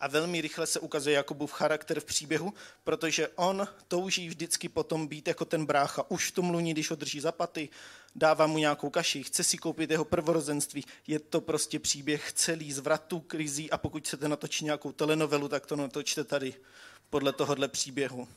A 0.00 0.08
velmi 0.08 0.40
rychle 0.40 0.66
se 0.66 0.80
ukazuje 0.80 1.16
Jakobův 1.16 1.52
charakter 1.52 2.00
v 2.00 2.04
příběhu, 2.04 2.54
protože 2.84 3.28
on 3.28 3.68
touží 3.88 4.28
vždycky 4.28 4.68
potom 4.68 5.06
být 5.06 5.28
jako 5.28 5.44
ten 5.44 5.66
brácha. 5.66 6.10
Už 6.10 6.30
v 6.30 6.34
tom 6.34 6.50
luní, 6.50 6.72
když 6.72 6.90
ho 6.90 6.96
drží 6.96 7.20
za 7.20 7.32
paty, 7.32 7.68
dává 8.16 8.46
mu 8.46 8.58
nějakou 8.58 8.90
kaši, 8.90 9.22
chce 9.22 9.44
si 9.44 9.58
koupit 9.58 9.90
jeho 9.90 10.04
prvorozenství. 10.04 10.84
Je 11.06 11.18
to 11.18 11.40
prostě 11.40 11.78
příběh 11.78 12.32
celý 12.32 12.72
zvratů, 12.72 13.20
krizí 13.20 13.70
a 13.70 13.78
pokud 13.78 14.04
chcete 14.04 14.28
natočit 14.28 14.64
nějakou 14.64 14.92
telenovelu, 14.92 15.48
tak 15.48 15.66
to 15.66 15.76
natočte 15.76 16.24
tady 16.24 16.54
podle 17.10 17.32
tohohle 17.32 17.68
příběhu. 17.68 18.28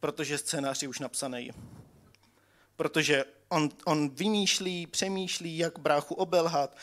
Protože 0.00 0.38
scénář 0.38 0.82
je 0.82 0.88
už 0.88 0.98
napsaný. 0.98 1.50
Protože 2.76 3.24
on, 3.48 3.68
on 3.84 4.08
vymýšlí, 4.08 4.86
přemýšlí, 4.86 5.58
jak 5.58 5.78
bráchu 5.78 6.14
obelhat, 6.14 6.76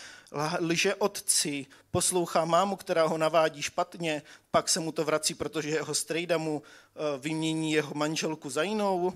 lže 0.60 0.96
otci, 0.96 1.66
poslouchá 1.92 2.46
mámu, 2.46 2.76
která 2.76 3.08
ho 3.08 3.18
navádí 3.18 3.62
špatně, 3.62 4.22
pak 4.52 4.70
se 4.70 4.80
mu 4.80 4.92
to 4.92 5.04
vrací, 5.04 5.34
protože 5.34 5.70
jeho 5.70 5.96
strejda 5.96 6.38
mu 6.38 6.64
eh, 6.64 7.18
vymění 7.18 7.72
jeho 7.72 7.94
manželku 7.94 8.50
za 8.50 8.64
jinou, 8.64 9.14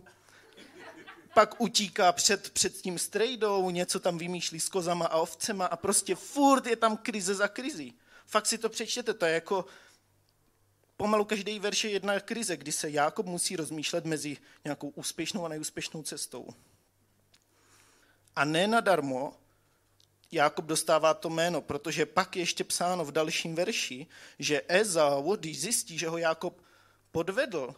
pak 1.34 1.62
utíká 1.62 2.12
před, 2.12 2.50
před 2.50 2.74
tím 2.74 3.00
strejdou, 3.00 3.70
něco 3.70 4.00
tam 4.00 4.18
vymýšlí 4.18 4.60
s 4.60 4.70
kozama 4.70 5.06
a 5.06 5.18
ovcema 5.18 5.65
a 5.65 5.75
prostě 5.75 6.15
furt 6.15 6.65
je 6.65 6.75
tam 6.75 6.98
krize 6.98 7.36
za 7.36 7.48
krizí. 7.48 7.94
Fakt 8.25 8.46
si 8.46 8.58
to 8.58 8.70
přečtěte, 8.70 9.13
to 9.13 9.25
je 9.25 9.34
jako 9.34 9.65
pomalu 10.98 11.25
každý 11.25 11.60
verš 11.60 11.84
je 11.84 11.89
jedna 11.89 12.20
krize, 12.20 12.58
kdy 12.58 12.72
se 12.72 12.89
Jákob 12.89 13.25
musí 13.25 13.56
rozmýšlet 13.56 14.06
mezi 14.06 14.38
nějakou 14.63 14.89
úspěšnou 14.89 15.46
a 15.46 15.50
neúspěšnou 15.50 16.03
cestou. 16.03 16.48
A 18.39 18.46
ne 18.46 18.67
nadarmo 18.67 19.34
Jákob 20.31 20.65
dostává 20.65 21.13
to 21.13 21.29
jméno, 21.29 21.62
protože 21.62 22.05
pak 22.05 22.36
je 22.36 22.41
ještě 22.41 22.63
psáno 22.63 23.05
v 23.05 23.12
dalším 23.12 23.55
verši, 23.55 24.08
že 24.39 24.62
Ezau, 24.67 25.36
když 25.36 25.62
zjistí, 25.62 25.98
že 25.98 26.10
ho 26.10 26.17
Jákob 26.17 26.62
podvedl, 27.12 27.75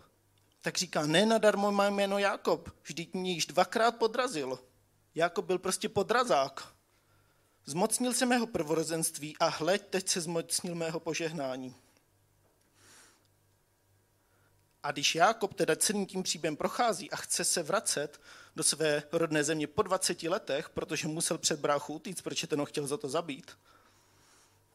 tak 0.61 0.77
říká, 0.77 1.05
ne 1.05 1.25
nadarmo 1.25 1.71
má 1.71 1.89
jméno 1.89 2.17
Jákob, 2.17 2.69
vždyť 2.83 3.13
mě 3.13 3.31
již 3.31 3.45
dvakrát 3.45 3.91
podrazil. 3.97 4.59
Jákob 5.15 5.45
byl 5.45 5.59
prostě 5.59 5.89
podrazák. 5.89 6.73
Zmocnil 7.65 8.13
se 8.13 8.25
mého 8.25 8.47
prvorozenství 8.47 9.37
a 9.37 9.47
hleď, 9.47 9.87
teď 9.89 10.09
se 10.09 10.21
zmocnil 10.21 10.75
mého 10.75 10.99
požehnání. 10.99 11.75
A 14.83 14.91
když 14.91 15.15
Jákob 15.15 15.53
teda 15.53 15.75
celým 15.75 16.05
tím 16.05 16.23
příběhem 16.23 16.55
prochází 16.55 17.11
a 17.11 17.15
chce 17.15 17.43
se 17.43 17.63
vracet 17.63 18.21
do 18.55 18.63
své 18.63 19.03
rodné 19.11 19.43
země 19.43 19.67
po 19.67 19.81
20 19.81 20.23
letech, 20.23 20.69
protože 20.69 21.07
musel 21.07 21.37
před 21.37 21.59
bráchu 21.59 21.93
utíct, 21.93 22.21
protože 22.21 22.47
ten 22.47 22.59
ho 22.59 22.65
chtěl 22.65 22.87
za 22.87 22.97
to 22.97 23.09
zabít, 23.09 23.51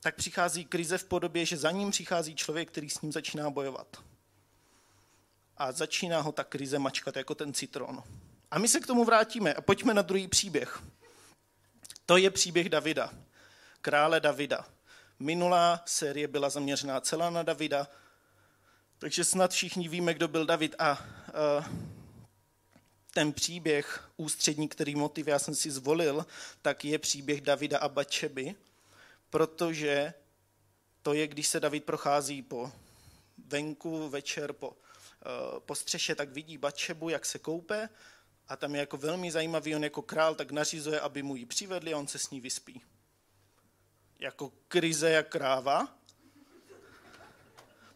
tak 0.00 0.14
přichází 0.14 0.64
krize 0.64 0.98
v 0.98 1.04
podobě, 1.04 1.46
že 1.46 1.56
za 1.56 1.70
ním 1.70 1.90
přichází 1.90 2.34
člověk, 2.34 2.70
který 2.70 2.90
s 2.90 3.00
ním 3.00 3.12
začíná 3.12 3.50
bojovat. 3.50 3.96
A 5.56 5.72
začíná 5.72 6.20
ho 6.20 6.32
ta 6.32 6.44
krize 6.44 6.78
mačkat 6.78 7.16
jako 7.16 7.34
ten 7.34 7.52
citron. 7.52 8.02
A 8.50 8.58
my 8.58 8.68
se 8.68 8.80
k 8.80 8.86
tomu 8.86 9.04
vrátíme 9.04 9.54
a 9.54 9.60
pojďme 9.60 9.94
na 9.94 10.02
druhý 10.02 10.28
příběh. 10.28 10.82
To 12.06 12.16
je 12.16 12.30
příběh 12.30 12.68
Davida, 12.68 13.10
krále 13.80 14.20
Davida. 14.20 14.66
Minulá 15.18 15.82
série 15.86 16.28
byla 16.28 16.50
zaměřená 16.50 17.00
celá 17.00 17.30
na 17.30 17.42
Davida, 17.42 17.88
takže 18.98 19.24
snad 19.24 19.50
všichni 19.50 19.88
víme, 19.88 20.14
kdo 20.14 20.28
byl 20.28 20.46
David 20.46 20.74
a 20.78 21.06
uh, 21.58 21.64
ten 23.14 23.32
příběh 23.32 24.10
ústřední, 24.16 24.68
který 24.68 24.94
motiv 24.94 25.26
já 25.26 25.38
jsem 25.38 25.54
si 25.54 25.70
zvolil, 25.70 26.26
tak 26.62 26.84
je 26.84 26.98
příběh 26.98 27.40
Davida 27.40 27.78
a 27.78 27.88
Bačeby, 27.88 28.54
protože 29.30 30.14
to 31.02 31.14
je, 31.14 31.26
když 31.26 31.48
se 31.48 31.60
David 31.60 31.84
prochází 31.84 32.42
po 32.42 32.72
venku 33.46 34.08
večer, 34.08 34.52
po, 34.52 34.68
uh, 34.68 34.74
po 35.58 35.74
střeše, 35.74 36.14
tak 36.14 36.28
vidí 36.28 36.58
Bačebu, 36.58 37.08
jak 37.08 37.26
se 37.26 37.38
koupe 37.38 37.88
a 38.48 38.56
tam 38.56 38.74
je 38.74 38.80
jako 38.80 38.96
velmi 38.96 39.30
zajímavý, 39.30 39.76
on 39.76 39.84
jako 39.84 40.02
král 40.02 40.34
tak 40.34 40.50
nařizuje, 40.50 41.00
aby 41.00 41.22
mu 41.22 41.36
ji 41.36 41.46
přivedli 41.46 41.94
a 41.94 41.98
on 41.98 42.06
se 42.06 42.18
s 42.18 42.30
ní 42.30 42.40
vyspí. 42.40 42.82
Jako 44.18 44.52
krize 44.68 45.10
jak 45.10 45.28
kráva, 45.28 45.95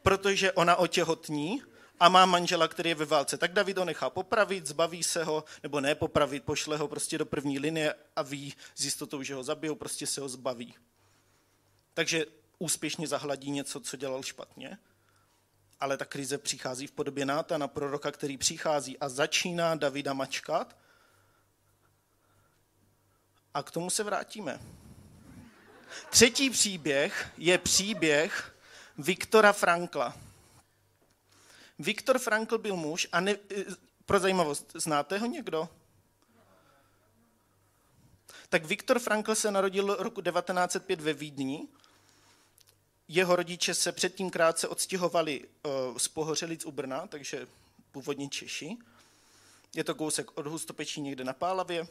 protože 0.02 0.52
ona 0.52 0.76
otěhotní 0.76 1.62
a 2.00 2.09
má 2.09 2.26
manžela, 2.26 2.69
který 2.69 2.90
je 2.90 2.95
ve 2.95 3.04
válce. 3.04 3.38
Tak 3.38 3.52
David 3.52 3.78
ho 3.78 3.85
nechá 3.85 4.11
popravit, 4.11 4.66
zbaví 4.66 5.02
se 5.02 5.25
ho, 5.25 5.45
nebo 5.62 5.80
ne 5.80 5.95
popravit, 5.95 6.45
pošle 6.45 6.76
ho 6.76 6.88
prostě 6.88 7.19
do 7.19 7.26
první 7.26 7.59
linie 7.59 7.95
a 8.16 8.23
ví 8.23 8.54
s 8.75 8.85
jistotou, 8.85 9.23
že 9.23 9.35
ho 9.35 9.42
zabijou, 9.42 9.75
prostě 9.75 10.07
se 10.07 10.21
ho 10.21 10.28
zbaví. 10.28 10.75
Takže 11.95 12.26
úspěšně 12.59 13.07
zahladí 13.07 13.50
něco, 13.50 13.80
co 13.80 13.97
dělal 13.97 14.23
špatně, 14.23 14.78
ale 15.80 15.97
ta 15.97 16.04
krize 16.04 16.38
přichází 16.38 16.87
v 16.87 16.92
podobě 16.92 17.26
na 17.26 17.69
proroka, 17.69 18.12
který 18.12 18.37
přichází 18.37 18.99
a 18.99 19.09
začíná 19.09 19.75
Davida 19.75 20.12
mačkat. 20.12 20.76
A 23.54 23.62
k 23.62 23.71
tomu 23.71 23.90
se 23.90 24.02
vrátíme. 24.02 24.61
Třetí 26.11 26.50
příběh 26.50 27.33
je 27.38 27.59
příběh 27.59 28.57
Viktora 29.00 29.52
Frankla. 29.52 30.16
Viktor 31.78 32.19
Frankl 32.19 32.59
byl 32.59 32.76
muž 32.76 33.09
a 33.12 33.21
ne, 33.21 33.37
pro 34.07 34.19
zajímavost, 34.19 34.73
znáte 34.75 35.19
ho 35.19 35.26
někdo? 35.26 35.69
Tak 38.49 38.64
Viktor 38.64 38.99
Frankl 38.99 39.35
se 39.35 39.50
narodil 39.50 39.97
roku 39.99 40.21
1905 40.21 41.00
ve 41.00 41.12
Vídni. 41.12 41.69
Jeho 43.09 43.37
rodiče 43.37 43.75
se 43.75 43.92
předtím 43.92 44.30
krátce 44.30 44.69
odstěhovali 44.69 45.40
uh, 45.45 45.99
z 45.99 46.09
Pohořelic 46.09 46.64
u 46.64 46.71
Brna, 46.71 47.07
takže 47.07 47.47
původně 47.92 48.28
Češi. 48.28 48.76
Je 49.75 49.85
to 49.85 49.95
kousek 49.95 50.38
od 50.38 50.47
Hustopečí 50.47 51.00
někde 51.00 51.25
na 51.25 51.33
Pálavě. 51.33 51.87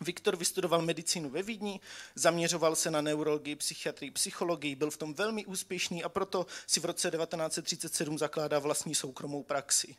Viktor 0.00 0.36
vystudoval 0.36 0.82
medicínu 0.82 1.30
ve 1.30 1.42
Vídni, 1.42 1.80
zaměřoval 2.14 2.76
se 2.76 2.90
na 2.90 3.00
neurologii, 3.00 3.56
psychiatrii, 3.56 4.10
psychologii, 4.10 4.74
byl 4.74 4.90
v 4.90 4.96
tom 4.96 5.14
velmi 5.14 5.46
úspěšný 5.46 6.04
a 6.04 6.08
proto 6.08 6.46
si 6.66 6.80
v 6.80 6.84
roce 6.84 7.10
1937 7.10 8.18
zakládá 8.18 8.58
vlastní 8.58 8.94
soukromou 8.94 9.42
praxi. 9.42 9.96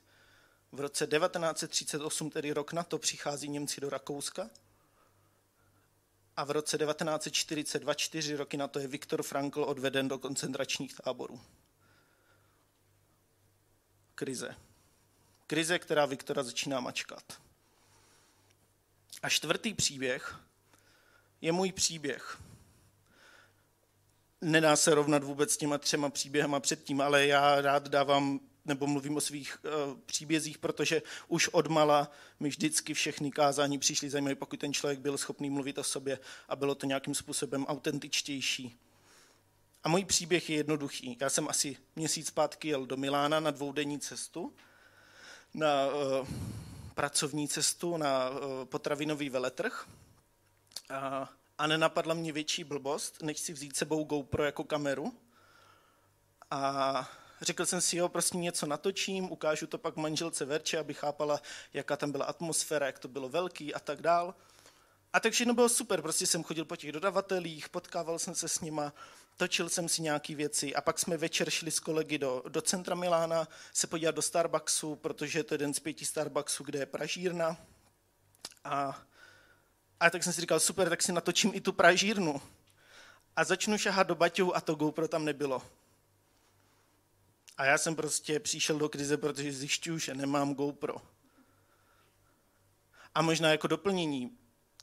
V 0.71 0.79
roce 0.79 1.07
1938, 1.07 2.29
tedy 2.29 2.51
rok 2.51 2.73
na 2.73 2.83
to, 2.83 2.97
přichází 2.97 3.49
Němci 3.49 3.81
do 3.81 3.89
Rakouska 3.89 4.49
a 6.37 6.43
v 6.43 6.51
roce 6.51 6.77
1942, 6.77 7.93
čtyři 7.93 8.35
roky 8.35 8.57
na 8.57 8.67
to, 8.67 8.79
je 8.79 8.87
Viktor 8.87 9.23
Frankl 9.23 9.63
odveden 9.63 10.07
do 10.07 10.19
koncentračních 10.19 10.95
táborů. 10.95 11.41
Krize. 14.15 14.55
Krize, 15.47 15.79
která 15.79 16.05
Viktora 16.05 16.43
začíná 16.43 16.79
mačkat. 16.79 17.48
A 19.23 19.29
čtvrtý 19.29 19.73
příběh 19.73 20.39
je 21.41 21.51
můj 21.51 21.71
příběh. 21.71 22.37
Nedá 24.41 24.75
se 24.75 24.95
rovnat 24.95 25.23
vůbec 25.23 25.51
s 25.51 25.57
těma 25.57 25.77
třema 25.77 26.09
příběhama 26.09 26.59
předtím, 26.59 27.01
ale 27.01 27.27
já 27.27 27.61
rád 27.61 27.87
dávám 27.87 28.39
nebo 28.65 28.87
mluvím 28.87 29.17
o 29.17 29.21
svých 29.21 29.57
uh, 29.63 29.97
příbězích, 30.05 30.57
protože 30.57 31.01
už 31.27 31.47
od 31.47 31.67
mala 31.67 32.11
mi 32.39 32.49
vždycky 32.49 32.93
všechny 32.93 33.31
kázání 33.31 33.79
přišly 33.79 34.09
zajímavé, 34.09 34.35
pokud 34.35 34.59
ten 34.59 34.73
člověk 34.73 34.99
byl 34.99 35.17
schopný 35.17 35.49
mluvit 35.49 35.77
o 35.77 35.83
sobě 35.83 36.19
a 36.49 36.55
bylo 36.55 36.75
to 36.75 36.85
nějakým 36.85 37.15
způsobem 37.15 37.65
autentičtější. 37.65 38.79
A 39.83 39.89
můj 39.89 40.05
příběh 40.05 40.49
je 40.49 40.55
jednoduchý. 40.55 41.17
Já 41.21 41.29
jsem 41.29 41.47
asi 41.49 41.77
měsíc 41.95 42.27
zpátky 42.27 42.67
jel 42.67 42.85
do 42.85 42.97
Milána 42.97 43.39
na 43.39 43.51
dvoudenní 43.51 43.99
cestu 43.99 44.53
na 45.53 45.87
uh, 45.87 46.27
pracovní 46.99 47.47
cestu 47.47 47.97
na 47.97 48.29
eh, 48.29 48.65
potravinový 48.65 49.29
veletrh. 49.29 49.87
A, 50.89 51.67
nenapadla 51.67 52.13
mě 52.13 52.31
větší 52.31 52.63
blbost, 52.63 53.21
než 53.21 53.39
si 53.39 53.53
vzít 53.53 53.75
sebou 53.75 54.03
GoPro 54.03 54.43
jako 54.43 54.63
kameru. 54.63 55.13
A 56.51 57.09
řekl 57.41 57.65
jsem 57.65 57.81
si, 57.81 57.97
jo, 57.97 58.09
prostě 58.09 58.37
něco 58.37 58.65
natočím, 58.65 59.31
ukážu 59.31 59.67
to 59.67 59.77
pak 59.77 59.95
manželce 59.95 60.45
Verče, 60.45 60.79
aby 60.79 60.93
chápala, 60.93 61.41
jaká 61.73 61.97
tam 61.97 62.11
byla 62.11 62.25
atmosféra, 62.25 62.85
jak 62.85 62.99
to 62.99 63.07
bylo 63.07 63.29
velký 63.29 63.73
a 63.73 63.79
tak 63.79 64.01
dál. 64.01 64.35
A 65.13 65.19
tak 65.19 65.33
všechno 65.33 65.53
bylo 65.53 65.69
super, 65.69 66.01
prostě 66.01 66.27
jsem 66.27 66.43
chodil 66.43 66.65
po 66.65 66.75
těch 66.75 66.91
dodavatelích, 66.91 67.69
potkával 67.69 68.19
jsem 68.19 68.35
se 68.35 68.47
s 68.47 68.61
nima, 68.61 68.93
točil 69.39 69.69
jsem 69.69 69.89
si 69.89 70.01
nějaké 70.01 70.35
věci 70.35 70.75
a 70.75 70.81
pak 70.81 70.99
jsme 70.99 71.17
večer 71.17 71.49
šli 71.49 71.71
s 71.71 71.79
kolegy 71.79 72.17
do, 72.17 72.43
do 72.47 72.61
centra 72.61 72.95
Milána 72.95 73.47
se 73.73 73.87
podívat 73.87 74.15
do 74.15 74.21
Starbucksu, 74.21 74.95
protože 74.95 75.43
to 75.43 75.53
je 75.53 75.55
jeden 75.55 75.73
z 75.73 75.79
pěti 75.79 76.05
Starbucksů, 76.05 76.63
kde 76.63 76.79
je 76.79 76.85
pražírna. 76.85 77.57
A, 78.63 79.01
a 79.99 80.09
tak 80.09 80.23
jsem 80.23 80.33
si 80.33 80.41
říkal, 80.41 80.59
super, 80.59 80.89
tak 80.89 81.01
si 81.01 81.11
natočím 81.11 81.51
i 81.53 81.61
tu 81.61 81.73
pražírnu. 81.73 82.41
A 83.35 83.43
začnu 83.43 83.77
šahat 83.77 84.07
do 84.07 84.15
baťohu 84.15 84.55
a 84.55 84.61
to 84.61 84.75
GoPro 84.75 85.07
tam 85.07 85.25
nebylo. 85.25 85.61
A 87.57 87.65
já 87.65 87.77
jsem 87.77 87.95
prostě 87.95 88.39
přišel 88.39 88.77
do 88.77 88.89
krize, 88.89 89.17
protože 89.17 89.53
zjišťuju, 89.53 89.97
že 89.97 90.15
nemám 90.15 90.55
GoPro. 90.55 90.95
A 93.15 93.21
možná 93.21 93.51
jako 93.51 93.67
doplnění, 93.67 94.37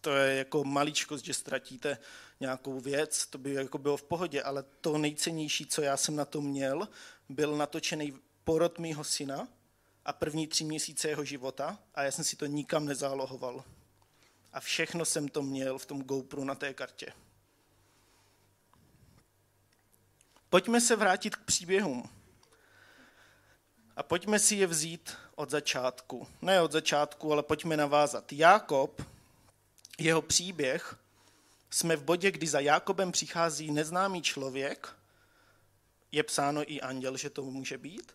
to 0.06 0.16
je 0.16 0.36
jako 0.36 0.64
maličkost, 0.64 1.24
že 1.24 1.34
ztratíte 1.34 1.98
nějakou 2.40 2.80
věc, 2.80 3.26
to 3.26 3.38
by 3.38 3.54
jako 3.54 3.78
bylo 3.78 3.96
v 3.96 4.02
pohodě, 4.02 4.42
ale 4.42 4.64
to 4.80 4.98
nejcennější, 4.98 5.66
co 5.66 5.82
já 5.82 5.96
jsem 5.96 6.16
na 6.16 6.24
to 6.24 6.40
měl, 6.40 6.88
byl 7.28 7.56
natočený 7.56 8.18
porod 8.44 8.78
mýho 8.78 9.04
syna 9.04 9.48
a 10.04 10.12
první 10.12 10.46
tři 10.46 10.64
měsíce 10.64 11.08
jeho 11.08 11.24
života 11.24 11.78
a 11.94 12.02
já 12.02 12.10
jsem 12.10 12.24
si 12.24 12.36
to 12.36 12.46
nikam 12.46 12.86
nezálohoval. 12.86 13.64
A 14.52 14.60
všechno 14.60 15.04
jsem 15.04 15.28
to 15.28 15.42
měl 15.42 15.78
v 15.78 15.86
tom 15.86 16.02
GoPro 16.02 16.44
na 16.44 16.54
té 16.54 16.74
kartě. 16.74 17.12
Pojďme 20.50 20.80
se 20.80 20.96
vrátit 20.96 21.36
k 21.36 21.44
příběhům. 21.44 22.08
A 23.96 24.02
pojďme 24.02 24.38
si 24.38 24.54
je 24.54 24.66
vzít 24.66 25.16
od 25.34 25.50
začátku. 25.50 26.26
Ne 26.42 26.62
od 26.62 26.72
začátku, 26.72 27.32
ale 27.32 27.42
pojďme 27.42 27.76
navázat. 27.76 28.32
Jákob, 28.32 29.15
jeho 29.98 30.22
příběh, 30.22 30.96
jsme 31.70 31.96
v 31.96 32.02
bodě, 32.02 32.30
kdy 32.30 32.46
za 32.46 32.60
Jákobem 32.60 33.12
přichází 33.12 33.70
neznámý 33.70 34.22
člověk, 34.22 34.96
je 36.12 36.22
psáno 36.22 36.72
i 36.72 36.80
anděl, 36.80 37.16
že 37.16 37.30
to 37.30 37.42
může 37.42 37.78
být, 37.78 38.12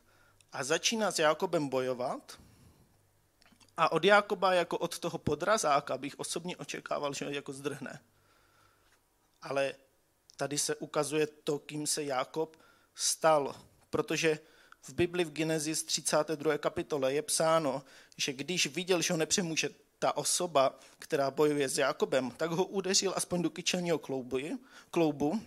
a 0.52 0.64
začíná 0.64 1.12
s 1.12 1.20
Jákobem 1.20 1.70
bojovat. 1.70 2.40
A 3.78 3.92
od 3.92 4.06
Jákoba 4.06 4.54
jako 4.54 4.78
od 4.78 5.00
toho 5.00 5.18
podrazáka 5.18 5.98
bych 5.98 6.20
osobně 6.20 6.58
očekával, 6.58 7.14
že 7.14 7.26
jako 7.30 7.54
zdrhne. 7.54 8.02
Ale 9.42 9.74
tady 10.38 10.58
se 10.58 10.76
ukazuje 10.76 11.28
to, 11.28 11.60
kým 11.60 11.88
se 11.88 12.04
Jákob 12.04 12.58
stal, 12.96 13.56
protože 13.90 14.40
v 14.82 14.94
Bibli 14.94 15.24
v 15.24 15.32
Genesis 15.32 15.84
32. 15.84 16.58
kapitole 16.58 17.14
je 17.14 17.22
psáno, 17.22 17.84
že 18.18 18.34
když 18.34 18.68
viděl, 18.68 19.02
že 19.02 19.14
ho 19.14 19.18
nepřemůže 19.18 19.70
ta 20.02 20.18
osoba, 20.18 20.80
která 21.00 21.32
bojuje 21.32 21.70
s 21.70 21.78
Jákobem, 21.78 22.32
tak 22.32 22.52
ho 22.52 22.66
udeřil 22.66 23.14
aspoň 23.16 23.42
do 23.42 23.50
kyčelního 23.50 24.00
kloubu, 24.00 24.38
kloubu 24.92 25.42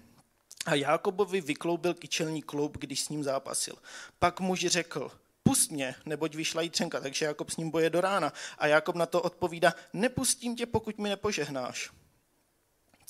a 0.66 0.74
Jákobovi 0.74 1.40
vykloubil 1.40 1.94
kyčelní 1.94 2.42
kloub, 2.42 2.78
když 2.78 3.00
s 3.00 3.08
ním 3.08 3.24
zápasil. 3.24 3.74
Pak 4.18 4.40
muž 4.40 4.60
řekl, 4.66 5.10
pust 5.42 5.70
mě, 5.70 5.94
neboť 6.06 6.34
vyšla 6.34 6.62
jítřenka, 6.62 7.00
takže 7.00 7.24
Jakob 7.24 7.50
s 7.50 7.56
ním 7.56 7.70
boje 7.70 7.90
do 7.90 8.00
rána. 8.00 8.32
A 8.58 8.66
Jakob 8.66 8.96
na 8.96 9.06
to 9.06 9.22
odpovídá, 9.22 9.74
nepustím 9.92 10.56
tě, 10.56 10.66
pokud 10.66 10.98
mi 10.98 11.08
nepožehnáš. 11.08 11.90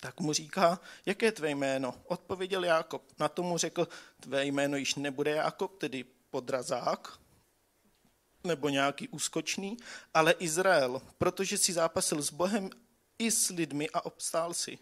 Tak 0.01 0.21
mu 0.21 0.33
říká, 0.33 0.81
jaké 1.07 1.27
je 1.27 1.33
tvé 1.33 1.51
jméno? 1.51 1.95
Odpověděl 2.07 2.65
Jákob. 2.65 3.03
Na 3.19 3.29
tomu 3.29 3.59
řekl, 3.59 3.89
tvé 4.21 4.47
jméno 4.47 4.77
již 4.77 4.95
nebude 4.95 5.31
Jákob, 5.31 5.79
tedy 5.79 6.05
podrazák, 6.31 7.19
nebo 8.45 8.69
nějaký 8.69 9.09
úskočný, 9.09 9.77
ale 10.15 10.33
Izrael, 10.33 11.03
protože 11.19 11.59
si 11.59 11.73
zápasil 11.73 12.23
s 12.23 12.31
Bohem 12.31 12.71
i 13.19 13.31
s 13.31 13.49
lidmi 13.49 13.91
a 13.91 14.05
obstál 14.05 14.55
si. 14.55 14.79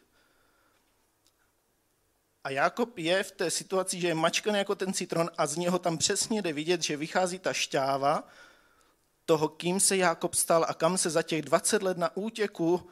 A 2.45 2.51
Jakob 2.51 2.99
je 2.99 3.23
v 3.23 3.33
té 3.33 3.51
situaci, 3.51 4.01
že 4.01 4.09
je 4.09 4.15
mačkaný 4.15 4.59
jako 4.59 4.75
ten 4.75 4.93
citron 4.93 5.31
a 5.39 5.47
z 5.47 5.57
něho 5.57 5.79
tam 5.79 5.99
přesně 5.99 6.43
jde 6.43 6.53
vidět, 6.53 6.83
že 6.83 6.97
vychází 6.97 7.39
ta 7.39 7.53
šťáva 7.53 8.29
toho, 9.27 9.49
kým 9.49 9.81
se 9.81 9.97
Jakob 9.97 10.35
stal 10.35 10.67
a 10.69 10.75
kam 10.75 10.99
se 10.99 11.11
za 11.11 11.23
těch 11.23 11.43
20 11.43 11.83
let 11.83 11.99
na 11.99 12.17
útěku 12.17 12.91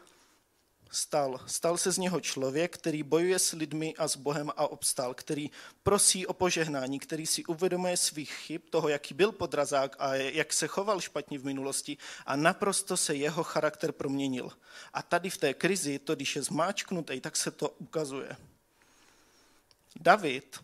stal. 0.91 1.41
Stal 1.47 1.77
se 1.77 1.93
z 1.93 1.99
něho 1.99 2.21
člověk, 2.21 2.75
který 2.75 3.03
bojuje 3.03 3.39
s 3.39 3.53
lidmi 3.53 3.95
a 3.97 4.09
s 4.09 4.17
Bohem 4.17 4.51
a 4.57 4.71
obstal, 4.71 5.15
který 5.15 5.51
prosí 5.83 6.27
o 6.27 6.33
požehnání, 6.33 6.99
který 6.99 7.27
si 7.27 7.45
uvědomuje 7.45 7.97
svých 7.97 8.33
chyb, 8.33 8.63
toho, 8.71 8.89
jaký 8.89 9.15
byl 9.15 9.33
podrazák 9.33 9.97
a 9.99 10.15
jak 10.15 10.53
se 10.53 10.67
choval 10.67 11.01
špatně 11.01 11.39
v 11.39 11.45
minulosti 11.45 11.97
a 12.27 12.37
naprosto 12.37 12.97
se 12.97 13.15
jeho 13.15 13.43
charakter 13.43 13.93
proměnil. 13.93 14.51
A 14.93 15.03
tady 15.03 15.31
v 15.31 15.39
té 15.39 15.55
krizi, 15.55 15.99
to 15.99 16.15
když 16.15 16.37
je 16.37 16.43
zmáčknutý, 16.43 17.21
tak 17.21 17.37
se 17.37 17.51
to 17.51 17.69
ukazuje. 17.69 18.37
David, 20.01 20.61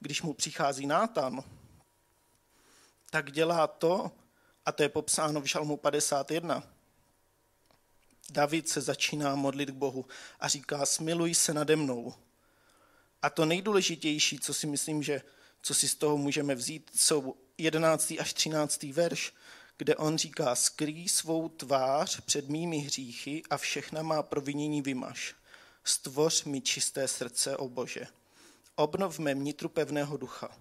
když 0.00 0.22
mu 0.22 0.34
přichází 0.34 0.86
Nátan, 0.86 1.44
tak 3.10 3.32
dělá 3.32 3.66
to, 3.66 4.10
a 4.66 4.72
to 4.72 4.82
je 4.82 4.88
popsáno 4.88 5.40
v 5.40 5.44
Žalmu 5.44 5.76
51, 5.76 6.62
David 8.30 8.68
se 8.68 8.80
začíná 8.80 9.34
modlit 9.34 9.70
k 9.70 9.74
Bohu 9.74 10.06
a 10.40 10.48
říká, 10.48 10.86
smiluj 10.86 11.34
se 11.34 11.54
nade 11.54 11.76
mnou. 11.76 12.14
A 13.22 13.30
to 13.30 13.44
nejdůležitější, 13.44 14.38
co 14.38 14.54
si 14.54 14.66
myslím, 14.66 15.02
že 15.02 15.22
co 15.62 15.74
si 15.74 15.88
z 15.88 15.94
toho 15.94 16.18
můžeme 16.18 16.54
vzít, 16.54 16.90
jsou 16.94 17.34
11. 17.58 18.14
až 18.20 18.32
13. 18.32 18.82
verš, 18.82 19.32
kde 19.76 19.96
on 19.96 20.18
říká, 20.18 20.54
skrý 20.54 21.08
svou 21.08 21.48
tvář 21.48 22.20
před 22.20 22.48
mými 22.48 22.78
hříchy 22.78 23.42
a 23.50 23.56
všechna 23.56 24.02
má 24.02 24.22
provinění 24.22 24.82
vymaš. 24.82 25.34
Stvoř 25.84 26.44
mi 26.44 26.60
čisté 26.60 27.08
srdce, 27.08 27.56
o 27.56 27.68
Bože. 27.68 28.06
Obnov 28.74 29.16
v 29.16 29.18
mém 29.18 29.44
nitru 29.44 29.68
pevného 29.68 30.16
ducha. 30.16 30.56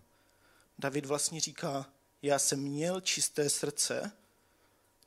David 0.79 1.05
vlastně 1.05 1.39
říká, 1.39 1.89
já 2.21 2.39
jsem 2.39 2.59
měl 2.59 3.01
čisté 3.01 3.49
srdce, 3.49 4.11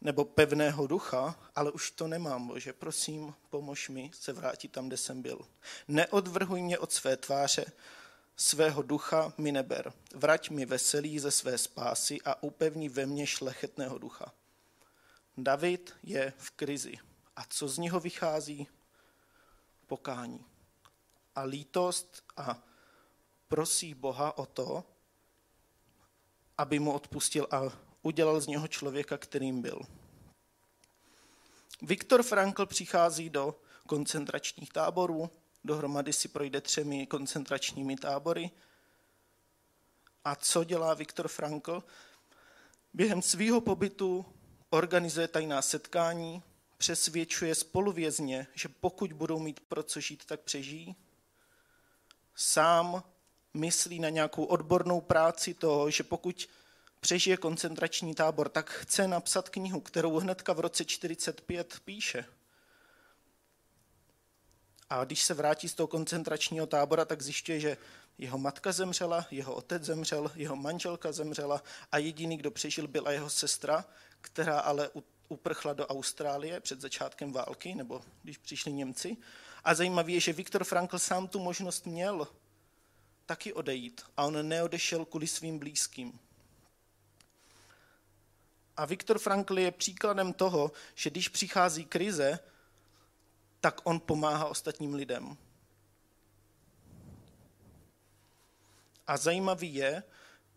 nebo 0.00 0.24
pevného 0.24 0.86
ducha, 0.86 1.50
ale 1.54 1.70
už 1.70 1.90
to 1.90 2.08
nemám, 2.08 2.46
Bože, 2.46 2.72
prosím, 2.72 3.34
pomož 3.50 3.88
mi 3.88 4.10
se 4.14 4.32
vrátit 4.32 4.72
tam, 4.72 4.88
kde 4.88 4.96
jsem 4.96 5.22
byl. 5.22 5.40
Neodvrhuj 5.88 6.62
mě 6.62 6.78
od 6.78 6.92
své 6.92 7.16
tváře, 7.16 7.72
svého 8.36 8.82
ducha 8.82 9.32
mi 9.38 9.52
neber. 9.52 9.92
Vrať 10.14 10.50
mi 10.50 10.66
veselí 10.66 11.18
ze 11.18 11.30
své 11.30 11.58
spásy 11.58 12.18
a 12.24 12.42
upevní 12.42 12.88
ve 12.88 13.06
mně 13.06 13.26
šlechetného 13.26 13.98
ducha. 13.98 14.32
David 15.36 15.94
je 16.02 16.32
v 16.36 16.50
krizi. 16.50 16.98
A 17.36 17.44
co 17.48 17.68
z 17.68 17.78
něho 17.78 18.00
vychází? 18.00 18.68
Pokání. 19.86 20.44
A 21.34 21.42
lítost 21.42 22.22
a 22.36 22.62
prosí 23.48 23.94
Boha 23.94 24.38
o 24.38 24.46
to, 24.46 24.84
aby 26.58 26.78
mu 26.78 26.92
odpustil 26.92 27.46
a 27.50 27.62
udělal 28.02 28.40
z 28.40 28.46
něho 28.46 28.68
člověka, 28.68 29.18
kterým 29.18 29.62
byl. 29.62 29.80
Viktor 31.82 32.22
Frankl 32.22 32.66
přichází 32.66 33.30
do 33.30 33.60
koncentračních 33.86 34.72
táborů, 34.72 35.30
dohromady 35.64 36.12
si 36.12 36.28
projde 36.28 36.60
třemi 36.60 37.06
koncentračními 37.06 37.96
tábory. 37.96 38.50
A 40.24 40.36
co 40.36 40.64
dělá 40.64 40.94
Viktor 40.94 41.28
Frankl? 41.28 41.84
Během 42.94 43.22
svého 43.22 43.60
pobytu 43.60 44.26
organizuje 44.70 45.28
tajná 45.28 45.62
setkání, 45.62 46.42
přesvědčuje 46.78 47.54
spoluvězně, 47.54 48.46
že 48.54 48.68
pokud 48.68 49.12
budou 49.12 49.38
mít 49.38 49.60
pro 49.60 49.82
co 49.82 50.00
žít, 50.00 50.24
tak 50.24 50.40
přežijí. 50.40 50.96
Sám 52.34 53.02
myslí 53.54 53.98
na 53.98 54.08
nějakou 54.08 54.44
odbornou 54.44 55.00
práci 55.00 55.54
toho, 55.54 55.90
že 55.90 56.02
pokud 56.02 56.48
přežije 57.00 57.36
koncentrační 57.36 58.14
tábor, 58.14 58.48
tak 58.48 58.70
chce 58.70 59.08
napsat 59.08 59.48
knihu, 59.48 59.80
kterou 59.80 60.18
hnedka 60.18 60.52
v 60.52 60.60
roce 60.60 60.84
45 60.84 61.80
píše. 61.84 62.24
A 64.90 65.04
když 65.04 65.22
se 65.22 65.34
vrátí 65.34 65.68
z 65.68 65.74
toho 65.74 65.86
koncentračního 65.86 66.66
tábora, 66.66 67.04
tak 67.04 67.22
zjišťuje, 67.22 67.60
že 67.60 67.76
jeho 68.18 68.38
matka 68.38 68.72
zemřela, 68.72 69.26
jeho 69.30 69.54
otec 69.54 69.84
zemřel, 69.84 70.30
jeho 70.34 70.56
manželka 70.56 71.12
zemřela 71.12 71.62
a 71.92 71.98
jediný, 71.98 72.36
kdo 72.36 72.50
přežil, 72.50 72.88
byla 72.88 73.12
jeho 73.12 73.30
sestra, 73.30 73.84
která 74.20 74.60
ale 74.60 74.90
uprchla 75.28 75.72
do 75.72 75.86
Austrálie 75.86 76.60
před 76.60 76.80
začátkem 76.80 77.32
války, 77.32 77.74
nebo 77.74 78.02
když 78.22 78.38
přišli 78.38 78.72
Němci. 78.72 79.16
A 79.64 79.74
zajímavé 79.74 80.12
je, 80.12 80.20
že 80.20 80.32
Viktor 80.32 80.64
Frankl 80.64 80.98
sám 80.98 81.28
tu 81.28 81.38
možnost 81.38 81.86
měl 81.86 82.28
taky 83.26 83.52
odejít 83.52 84.02
a 84.16 84.24
on 84.24 84.48
neodešel 84.48 85.04
kvůli 85.04 85.26
svým 85.26 85.58
blízkým. 85.58 86.18
A 88.80 88.84
Viktor 88.84 89.18
Frankl 89.18 89.58
je 89.58 89.70
příkladem 89.70 90.32
toho, 90.32 90.72
že 90.94 91.10
když 91.10 91.28
přichází 91.28 91.84
krize, 91.84 92.38
tak 93.60 93.80
on 93.84 94.00
pomáhá 94.00 94.46
ostatním 94.46 94.94
lidem. 94.94 95.36
A 99.06 99.16
zajímavý 99.16 99.74
je, 99.74 100.02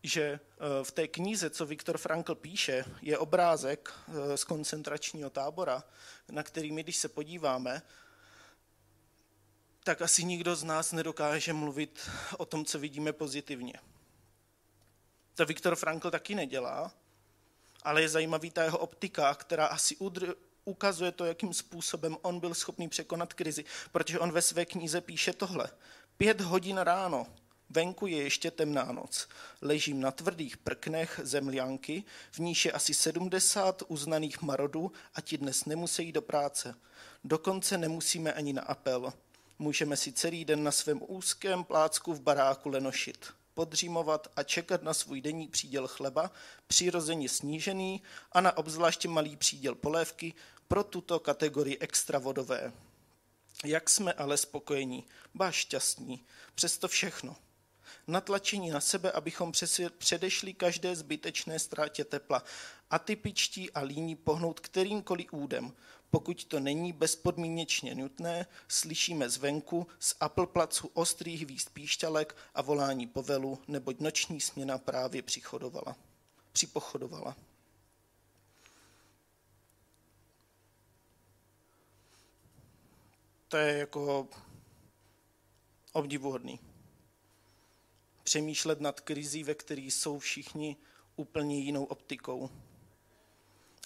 že 0.03 0.21
eh, 0.23 0.39
v 0.83 0.91
té 0.91 1.07
knize, 1.07 1.49
co 1.49 1.65
Viktor 1.65 1.97
Frankl 1.97 2.35
píše, 2.35 2.85
je 3.01 3.17
obrázek 3.17 3.93
eh, 4.07 4.37
z 4.37 4.43
koncentračního 4.43 5.29
tábora, 5.29 5.83
na 6.31 6.43
který 6.43 6.71
my, 6.71 6.83
když 6.83 6.97
se 6.97 7.09
podíváme, 7.09 7.81
tak 9.83 10.01
asi 10.01 10.23
nikdo 10.23 10.55
z 10.55 10.63
nás 10.63 10.91
nedokáže 10.91 11.53
mluvit 11.53 12.09
o 12.37 12.45
tom, 12.45 12.65
co 12.65 12.79
vidíme 12.79 13.13
pozitivně. 13.13 13.73
To 15.35 15.45
Viktor 15.45 15.75
Frankl 15.75 16.11
taky 16.11 16.35
nedělá, 16.35 16.93
ale 17.83 18.01
je 18.01 18.09
zajímavý 18.09 18.51
ta 18.51 18.63
jeho 18.63 18.77
optika, 18.77 19.35
která 19.35 19.65
asi 19.65 19.95
udr- 19.95 20.35
ukazuje 20.65 21.11
to, 21.11 21.25
jakým 21.25 21.53
způsobem 21.53 22.17
on 22.21 22.39
byl 22.39 22.53
schopný 22.53 22.89
překonat 22.89 23.33
krizi, 23.33 23.65
protože 23.91 24.19
on 24.19 24.31
ve 24.31 24.41
své 24.41 24.65
knize 24.65 25.01
píše 25.01 25.33
tohle. 25.33 25.69
Pět 26.17 26.41
hodin 26.41 26.77
ráno, 26.77 27.27
venku 27.69 28.07
je 28.07 28.17
ještě 28.17 28.51
temná 28.51 28.91
noc. 28.91 29.27
Ležím 29.61 30.01
na 30.01 30.11
tvrdých 30.11 30.57
prknech 30.57 31.19
zemlianky, 31.23 32.03
v 32.31 32.39
níž 32.39 32.65
je 32.65 32.71
asi 32.71 32.93
70 32.93 33.83
uznaných 33.87 34.41
marodů 34.41 34.91
a 35.15 35.21
ti 35.21 35.37
dnes 35.37 35.65
nemusí 35.65 36.11
do 36.11 36.21
práce. 36.21 36.75
Dokonce 37.23 37.77
nemusíme 37.77 38.33
ani 38.33 38.53
na 38.53 38.61
apel. 38.61 39.13
Můžeme 39.59 39.97
si 39.97 40.11
celý 40.11 40.45
den 40.45 40.63
na 40.63 40.71
svém 40.71 40.99
úzkém 41.07 41.63
plácku 41.63 42.13
v 42.13 42.21
baráku 42.21 42.69
lenošit 42.69 43.33
podřímovat 43.53 44.27
a 44.35 44.43
čekat 44.43 44.83
na 44.83 44.93
svůj 44.93 45.21
denní 45.21 45.47
příděl 45.47 45.87
chleba, 45.87 46.31
přirozeně 46.67 47.29
snížený 47.29 48.01
a 48.31 48.41
na 48.41 48.57
obzvláště 48.57 49.07
malý 49.07 49.37
příděl 49.37 49.75
polévky 49.75 50.33
pro 50.67 50.83
tuto 50.83 51.19
kategorii 51.19 51.77
extravodové. 51.77 52.73
Jak 53.65 53.89
jsme 53.89 54.13
ale 54.13 54.37
spokojení, 54.37 55.03
ba 55.33 55.51
šťastní, 55.51 56.25
přesto 56.55 56.87
všechno. 56.87 57.35
Natlačení 58.07 58.69
na 58.69 58.81
sebe, 58.81 59.11
abychom 59.11 59.51
předešli 59.97 60.53
každé 60.53 60.95
zbytečné 60.95 61.59
ztrátě 61.59 62.03
tepla, 62.03 62.43
atypičtí 62.89 63.71
a 63.71 63.81
líní 63.81 64.15
pohnout 64.15 64.59
kterýmkoliv 64.59 65.33
údem, 65.33 65.73
pokud 66.13 66.45
to 66.45 66.59
není 66.59 66.93
bezpodmínečně 66.93 67.95
nutné, 67.95 68.45
slyšíme 68.67 69.29
zvenku 69.29 69.87
z 69.99 70.15
Apple 70.19 70.47
placu 70.47 70.87
ostrých 70.93 71.45
výst 71.45 71.69
píšťalek 71.69 72.35
a 72.53 72.61
volání 72.61 73.07
povelu, 73.07 73.59
neboť 73.67 73.99
noční 73.99 74.41
směna 74.41 74.77
právě 74.77 75.21
přichodovala. 75.21 75.95
Připochodovala. 76.51 77.35
To 83.47 83.57
je 83.57 83.77
jako 83.77 84.27
obdivuhodný. 85.93 86.59
Přemýšlet 88.23 88.81
nad 88.81 88.99
krizí, 88.99 89.43
ve 89.43 89.55
které 89.55 89.81
jsou 89.81 90.19
všichni 90.19 90.77
úplně 91.15 91.59
jinou 91.59 91.83
optikou. 91.83 92.49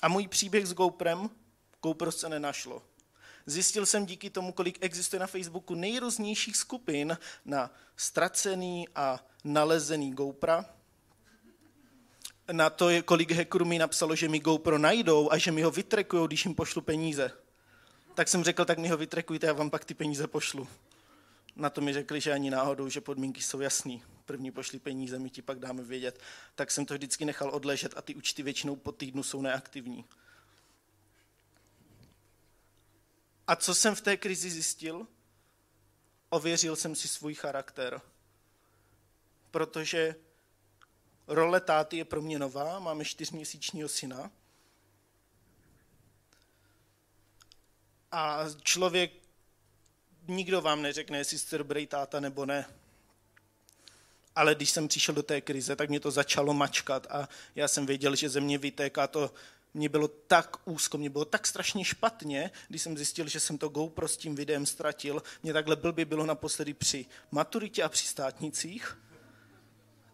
A 0.02 0.08
můj 0.08 0.28
příběh 0.28 0.66
s 0.66 0.74
GoPrem 0.74 1.30
GoPro 1.82 2.12
se 2.12 2.30
nenašlo. 2.30 2.84
Zjistil 3.46 3.86
jsem 3.86 4.06
díky 4.06 4.30
tomu, 4.30 4.52
kolik 4.52 4.78
existuje 4.82 5.20
na 5.20 5.28
Facebooku 5.28 5.76
nejrůznějších 5.76 6.58
skupin 6.58 7.18
na 7.46 7.72
ztracený 7.96 8.88
a 8.96 9.26
nalezený 9.44 10.12
GoPro. 10.12 10.64
Na 12.52 12.70
to, 12.70 12.90
kolik 13.06 13.32
hackerů 13.32 13.66
mi 13.66 13.80
napsalo, 13.80 14.16
že 14.16 14.30
mi 14.30 14.40
GoPro 14.40 14.78
najdou 14.78 15.32
a 15.32 15.38
že 15.38 15.52
mi 15.52 15.62
ho 15.62 15.72
vytrekují, 15.72 16.28
když 16.28 16.46
jim 16.46 16.56
pošlu 16.56 16.82
peníze. 16.82 17.32
Tak 18.16 18.28
jsem 18.28 18.44
řekl, 18.44 18.66
tak 18.66 18.78
mi 18.78 18.88
ho 18.88 18.98
vytrekujte, 18.98 19.48
já 19.48 19.54
vám 19.54 19.70
pak 19.70 19.86
ty 19.86 19.94
peníze 19.94 20.28
pošlu. 20.28 20.68
Na 21.56 21.70
to 21.70 21.82
mi 21.82 21.94
řekli, 21.94 22.22
že 22.22 22.34
ani 22.34 22.50
náhodou, 22.50 22.90
že 22.90 23.02
podmínky 23.02 23.42
jsou 23.42 23.60
jasný. 23.60 24.04
První 24.26 24.52
pošli 24.52 24.80
peníze, 24.80 25.20
my 25.20 25.30
ti 25.30 25.42
pak 25.42 25.60
dáme 25.60 25.84
vědět. 25.84 26.20
Tak 26.56 26.72
jsem 26.72 26.86
to 26.86 26.94
vždycky 26.94 27.26
nechal 27.26 27.50
odležet 27.56 27.94
a 27.98 28.02
ty 28.02 28.16
účty 28.16 28.44
většinou 28.44 28.76
po 28.76 28.92
týdnu 28.92 29.24
jsou 29.24 29.42
neaktivní. 29.42 30.06
A 33.48 33.56
co 33.56 33.76
jsem 33.76 33.96
v 33.96 34.02
té 34.02 34.18
krizi 34.18 34.50
zjistil? 34.50 35.08
Ověřil 36.30 36.76
jsem 36.76 36.96
si 36.96 37.08
svůj 37.08 37.34
charakter. 37.34 38.02
Protože 39.52 40.16
role 41.28 41.62
táty 41.62 41.98
je 41.98 42.06
pro 42.06 42.22
mě 42.22 42.40
nová, 42.40 42.80
máme 42.80 43.06
čtyřměsíčního 43.06 43.90
syna. 43.90 44.32
A 48.12 48.46
člověk, 48.62 49.12
nikdo 50.28 50.62
vám 50.62 50.82
neřekne, 50.82 51.18
jestli 51.18 51.38
jste 51.38 51.58
dobrý 51.58 51.88
táta 51.88 52.20
nebo 52.20 52.46
ne. 52.46 52.66
Ale 54.36 54.56
když 54.56 54.70
jsem 54.70 54.88
přišel 54.88 55.16
do 55.16 55.24
té 55.24 55.42
krize, 55.42 55.76
tak 55.76 55.90
mě 55.90 56.00
to 56.00 56.12
začalo 56.12 56.54
mačkat 56.54 57.08
a 57.10 57.30
já 57.56 57.68
jsem 57.68 57.86
věděl, 57.86 58.16
že 58.16 58.30
ze 58.30 58.42
mě 58.42 58.58
vytéká 58.58 59.08
to 59.08 59.34
mě 59.78 59.90
bylo 59.90 60.08
tak 60.08 60.58
úzko, 60.66 60.98
mě 60.98 61.10
bylo 61.10 61.26
tak 61.26 61.48
strašně 61.48 61.86
špatně, 61.86 62.52
když 62.68 62.82
jsem 62.82 62.98
zjistil, 62.98 63.28
že 63.28 63.40
jsem 63.40 63.58
to 63.58 63.70
GoPro 63.70 64.08
s 64.08 64.18
tím 64.18 64.36
videem 64.36 64.66
ztratil. 64.66 65.24
Mě 65.44 65.54
takhle 65.54 65.76
blbě 65.76 66.06
bylo 66.06 66.26
naposledy 66.26 66.74
při 66.74 67.06
maturitě 67.32 67.84
a 67.84 67.90
při 67.90 68.08
státnicích. 68.08 68.98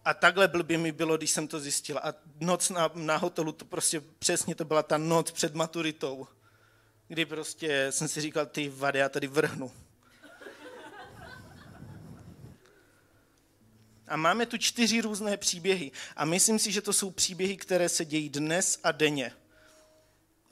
A 0.05 0.13
takhle 0.13 0.47
blbě 0.47 0.77
mi 0.77 0.91
bylo, 0.91 1.17
když 1.17 1.31
jsem 1.31 1.47
to 1.47 1.59
zjistil. 1.59 1.97
A 1.97 2.13
noc 2.39 2.69
na, 2.69 2.91
na 2.93 3.17
hotelu, 3.17 3.51
to 3.51 3.65
prostě 3.65 4.01
přesně 4.19 4.55
to 4.55 4.65
byla 4.65 4.83
ta 4.83 4.97
noc 4.97 5.31
před 5.31 5.55
maturitou, 5.55 6.27
kdy 7.07 7.25
prostě 7.25 7.87
jsem 7.89 8.07
si 8.07 8.21
říkal, 8.21 8.45
ty 8.45 8.69
vady, 8.69 8.99
já 8.99 9.09
tady 9.09 9.27
vrhnu. 9.27 9.71
A 14.07 14.17
máme 14.17 14.45
tu 14.45 14.57
čtyři 14.57 15.01
různé 15.01 15.37
příběhy. 15.37 15.91
A 16.15 16.25
myslím 16.25 16.59
si, 16.59 16.71
že 16.71 16.81
to 16.81 16.93
jsou 16.93 17.11
příběhy, 17.11 17.57
které 17.57 17.89
se 17.89 18.05
dějí 18.05 18.29
dnes 18.29 18.79
a 18.83 18.91
denně 18.91 19.31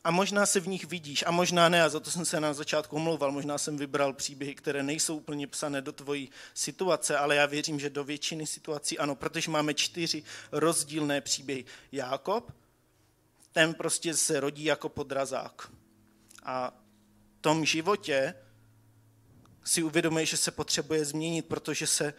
a 0.03 0.11
možná 0.11 0.45
se 0.45 0.59
v 0.59 0.67
nich 0.67 0.85
vidíš, 0.85 1.23
a 1.27 1.31
možná 1.31 1.69
ne, 1.69 1.83
a 1.83 1.89
za 1.89 1.99
to 1.99 2.11
jsem 2.11 2.25
se 2.25 2.39
na 2.39 2.53
začátku 2.53 2.95
omlouval, 2.95 3.31
možná 3.31 3.57
jsem 3.57 3.77
vybral 3.77 4.13
příběhy, 4.13 4.55
které 4.55 4.83
nejsou 4.83 5.17
úplně 5.17 5.47
psané 5.47 5.81
do 5.81 5.91
tvojí 5.91 6.29
situace, 6.53 7.17
ale 7.17 7.35
já 7.35 7.45
věřím, 7.45 7.79
že 7.79 7.89
do 7.89 8.03
většiny 8.03 8.47
situací 8.47 8.99
ano, 8.99 9.15
protože 9.15 9.51
máme 9.51 9.73
čtyři 9.73 10.23
rozdílné 10.51 11.21
příběhy. 11.21 11.65
Jákob, 11.91 12.51
ten 13.51 13.73
prostě 13.73 14.13
se 14.13 14.39
rodí 14.39 14.63
jako 14.63 14.89
podrazák. 14.89 15.71
A 16.43 16.73
v 17.37 17.41
tom 17.41 17.65
životě 17.65 18.33
si 19.63 19.83
uvědomuje, 19.83 20.25
že 20.25 20.37
se 20.37 20.51
potřebuje 20.51 21.05
změnit, 21.05 21.45
protože 21.45 21.87
se 21.87 22.13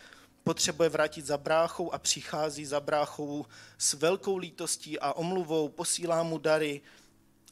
potřebuje 0.45 0.89
vrátit 0.89 1.27
za 1.27 1.39
bráchou 1.39 1.93
a 1.93 1.99
přichází 1.99 2.65
za 2.65 2.81
bráchou 2.81 3.47
s 3.79 3.95
velkou 3.95 4.37
lítostí 4.37 4.99
a 4.99 5.13
omluvou, 5.13 5.69
posílá 5.69 6.23
mu 6.23 6.39
dary, 6.39 6.81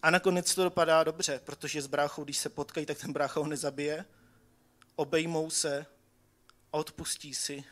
a 0.02 0.10
nakonec 0.10 0.54
to 0.54 0.64
dopadá 0.64 1.04
dobře, 1.04 1.40
protože 1.44 1.82
s 1.82 1.86
bráchou, 1.86 2.24
když 2.24 2.38
se 2.38 2.48
potkají, 2.48 2.86
tak 2.86 2.98
ten 2.98 3.12
brácha 3.12 3.40
ho 3.40 3.46
nezabije, 3.46 4.04
obejmou 4.96 5.50
se, 5.50 5.86
odpustí 6.70 7.34
si 7.34 7.64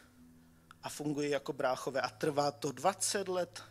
a 0.82 0.88
funguje 0.88 1.28
jako 1.28 1.52
bráchové. 1.52 2.00
A 2.00 2.08
trvá 2.08 2.50
to 2.50 2.72
20 2.72 3.28
let, 3.28 3.62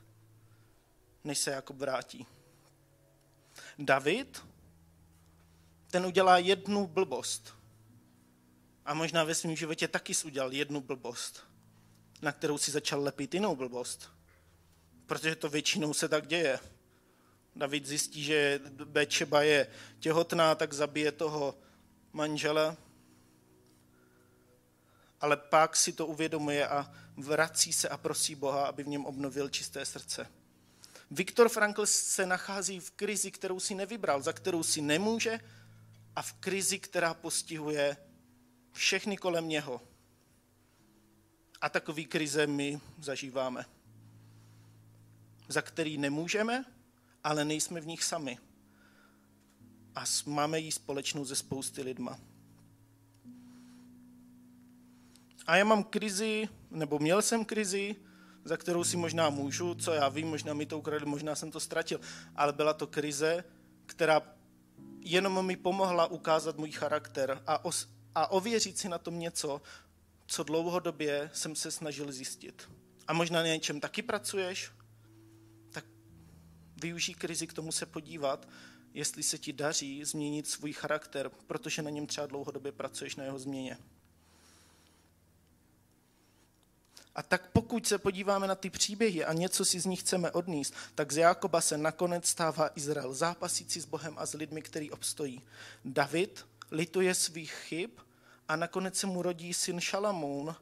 než 1.24 1.38
se 1.38 1.52
jako 1.52 1.74
vrátí. 1.74 2.28
David, 3.80 4.46
ten 5.88 6.06
udělá 6.06 6.38
jednu 6.38 6.88
blbost. 6.88 7.54
A 8.86 8.94
možná 8.94 9.24
ve 9.24 9.36
svém 9.36 9.56
životě 9.56 9.88
taky 9.88 10.14
udělal 10.26 10.54
jednu 10.54 10.82
blbost, 10.82 11.44
na 12.22 12.32
kterou 12.32 12.58
si 12.58 12.72
začal 12.72 13.02
lepit 13.02 13.34
jinou 13.34 13.56
blbost. 13.56 14.12
Protože 15.06 15.36
to 15.36 15.50
většinou 15.50 15.94
se 15.94 16.10
tak 16.10 16.28
děje 16.28 16.60
David 17.58 17.86
zjistí, 17.86 18.24
že 18.24 18.60
Bečeba 18.70 19.42
je 19.42 19.68
těhotná, 20.00 20.56
tak 20.56 20.74
zabije 20.74 21.12
toho 21.12 21.58
manžela. 22.14 22.78
Ale 25.22 25.38
pak 25.38 25.76
si 25.76 25.94
to 25.94 26.08
uvědomuje 26.08 26.68
a 26.68 26.92
vrací 27.18 27.74
se 27.74 27.90
a 27.90 27.98
prosí 27.98 28.36
Boha, 28.36 28.66
aby 28.66 28.84
v 28.84 28.88
něm 28.88 29.06
obnovil 29.06 29.50
čisté 29.50 29.86
srdce. 29.86 30.28
Viktor 31.12 31.50
Frankl 31.50 31.86
se 31.86 32.26
nachází 32.26 32.80
v 32.80 32.92
krizi, 32.92 33.32
kterou 33.32 33.60
si 33.60 33.76
nevybral, 33.76 34.22
za 34.22 34.34
kterou 34.34 34.64
si 34.64 34.82
nemůže 34.82 35.40
a 36.16 36.22
v 36.22 36.34
krizi, 36.34 36.80
která 36.80 37.14
postihuje 37.14 37.98
všechny 38.72 39.18
kolem 39.18 39.48
něho. 39.48 39.82
A 41.62 41.70
takový 41.70 42.06
krize 42.06 42.48
my 42.48 42.80
zažíváme. 43.00 43.66
Za 45.48 45.62
který 45.62 45.98
nemůžeme, 45.98 46.66
ale 47.28 47.46
nejsme 47.46 47.82
v 47.82 47.88
nich 47.88 48.04
sami. 48.04 48.38
A 49.96 50.04
máme 50.26 50.60
ji 50.60 50.72
společnou 50.72 51.26
ze 51.26 51.36
spousty 51.36 51.82
lidma. 51.82 52.20
A 55.48 55.56
já 55.56 55.66
mám 55.66 55.84
krizi, 55.84 56.50
nebo 56.72 57.00
měl 57.00 57.22
jsem 57.22 57.46
krizi, 57.46 57.96
za 58.44 58.58
kterou 58.58 58.84
si 58.84 58.98
možná 58.98 59.30
můžu, 59.30 59.76
co 59.76 59.92
já 59.92 60.10
vím, 60.10 60.28
možná 60.28 60.54
mi 60.54 60.66
to 60.66 60.80
ukradli, 60.80 61.10
možná 61.10 61.36
jsem 61.36 61.52
to 61.52 61.60
ztratil, 61.60 62.00
ale 62.36 62.54
byla 62.54 62.74
to 62.74 62.88
krize, 62.88 63.44
která 63.86 64.22
jenom 65.00 65.46
mi 65.46 65.56
pomohla 65.56 66.08
ukázat 66.08 66.58
můj 66.58 66.72
charakter 66.72 67.44
a, 67.48 67.66
os, 67.66 67.90
a 68.16 68.32
ověřit 68.32 68.78
si 68.78 68.90
na 68.90 68.98
tom 68.98 69.20
něco, 69.20 69.62
co 70.28 70.44
dlouhodobě 70.44 71.30
jsem 71.34 71.56
se 71.56 71.72
snažil 71.72 72.12
zjistit. 72.12 72.70
a 73.08 73.14
možná 73.14 73.40
na 73.40 73.48
něčem 73.48 73.80
taky 73.80 74.02
pracuješ, 74.02 74.72
využij 76.82 77.16
krizi 77.16 77.48
k 77.48 77.54
tomu 77.54 77.72
se 77.72 77.86
podívat, 77.86 78.48
jestli 78.94 79.24
se 79.24 79.38
ti 79.38 79.54
daří 79.54 80.06
změnit 80.06 80.48
svůj 80.48 80.74
charakter, 80.74 81.32
protože 81.48 81.82
na 81.82 81.90
něm 81.90 82.08
třeba 82.08 82.28
dlouhodobě 82.28 82.72
pracuješ 82.72 83.16
na 83.16 83.24
jeho 83.24 83.40
změně. 83.40 83.78
A 87.16 87.24
tak 87.24 87.52
pokud 87.52 87.88
se 87.88 87.98
podíváme 87.98 88.48
na 88.48 88.56
ty 88.56 88.70
příběhy 88.70 89.26
a 89.26 89.34
něco 89.34 89.66
si 89.66 89.80
z 89.80 89.86
nich 89.86 90.00
chceme 90.00 90.32
odníst, 90.32 90.74
tak 90.96 91.12
z 91.12 91.18
Jákoba 91.18 91.62
se 91.62 91.78
nakonec 91.78 92.28
stává 92.28 92.70
Izrael, 92.76 93.14
zápasící 93.14 93.80
s 93.80 93.86
Bohem 93.86 94.14
a 94.18 94.26
s 94.26 94.34
lidmi, 94.34 94.62
který 94.62 94.92
obstojí. 94.92 95.42
David 95.86 96.46
lituje 96.72 97.16
svých 97.16 97.52
chyb 97.52 97.92
a 98.48 98.56
nakonec 98.56 98.98
se 98.98 99.08
mu 99.08 99.22
rodí 99.22 99.54
syn 99.54 99.80
Šalamoun, 99.80 100.56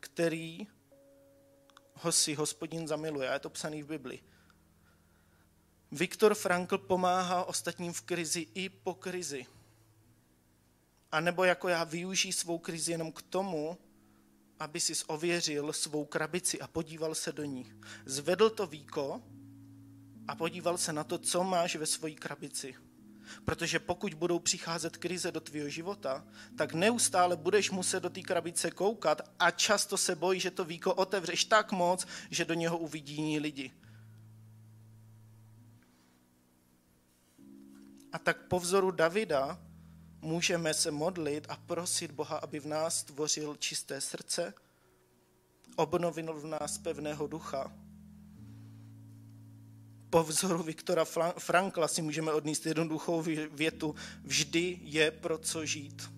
který 0.00 0.66
ho 1.94 2.12
si 2.12 2.34
hospodin 2.34 2.88
zamiluje. 2.88 3.28
A 3.28 3.32
je 3.32 3.38
to 3.38 3.50
psaný 3.50 3.82
v 3.82 3.86
Bibli. 3.86 4.20
Viktor 5.94 6.34
Frankl 6.34 6.78
pomáhá 6.78 7.44
ostatním 7.44 7.92
v 7.92 8.00
krizi 8.00 8.46
i 8.54 8.68
po 8.68 8.94
krizi. 8.94 9.46
A 11.12 11.20
nebo 11.20 11.44
jako 11.44 11.68
já 11.68 11.84
využij 11.84 12.32
svou 12.32 12.58
krizi 12.58 12.92
jenom 12.92 13.12
k 13.12 13.22
tomu, 13.22 13.78
aby 14.58 14.80
si 14.80 14.92
ověřil 15.06 15.72
svou 15.72 16.04
krabici 16.04 16.60
a 16.60 16.66
podíval 16.66 17.14
se 17.14 17.32
do 17.32 17.44
ní. 17.44 17.72
Zvedl 18.06 18.50
to 18.50 18.66
víko 18.66 19.22
a 20.28 20.34
podíval 20.34 20.78
se 20.78 20.92
na 20.92 21.04
to, 21.04 21.18
co 21.18 21.44
máš 21.44 21.76
ve 21.76 21.86
své 21.86 22.10
krabici. 22.10 22.74
Protože 23.44 23.78
pokud 23.78 24.14
budou 24.14 24.38
přicházet 24.38 24.96
krize 24.96 25.32
do 25.32 25.40
tvého 25.40 25.68
života, 25.68 26.26
tak 26.58 26.74
neustále 26.74 27.36
budeš 27.36 27.70
muset 27.70 28.00
do 28.00 28.10
té 28.10 28.20
krabice 28.20 28.70
koukat 28.70 29.30
a 29.38 29.50
často 29.50 29.96
se 29.96 30.14
bojí, 30.14 30.40
že 30.40 30.50
to 30.50 30.64
víko 30.64 30.94
otevřeš 30.94 31.44
tak 31.44 31.72
moc, 31.72 32.06
že 32.30 32.44
do 32.44 32.54
něho 32.54 32.78
uvidí 32.78 33.14
jiní 33.14 33.38
lidi. 33.38 33.83
A 38.14 38.18
tak 38.18 38.46
po 38.48 38.60
vzoru 38.60 38.90
Davida 38.90 39.58
můžeme 40.20 40.74
se 40.74 40.90
modlit 40.90 41.46
a 41.48 41.56
prosit 41.56 42.10
Boha, 42.10 42.36
aby 42.36 42.60
v 42.60 42.66
nás 42.66 43.02
tvořil 43.02 43.56
čisté 43.56 44.00
srdce, 44.00 44.54
obnovil 45.76 46.34
v 46.34 46.46
nás 46.46 46.78
pevného 46.78 47.26
ducha. 47.26 47.72
Po 50.10 50.22
vzoru 50.22 50.62
Viktora 50.62 51.04
Frankla 51.38 51.88
si 51.88 52.02
můžeme 52.02 52.32
odníst 52.32 52.66
jednoduchou 52.66 53.22
větu, 53.50 53.94
vždy 54.24 54.78
je 54.82 55.10
pro 55.10 55.38
co 55.38 55.66
žít. 55.66 56.10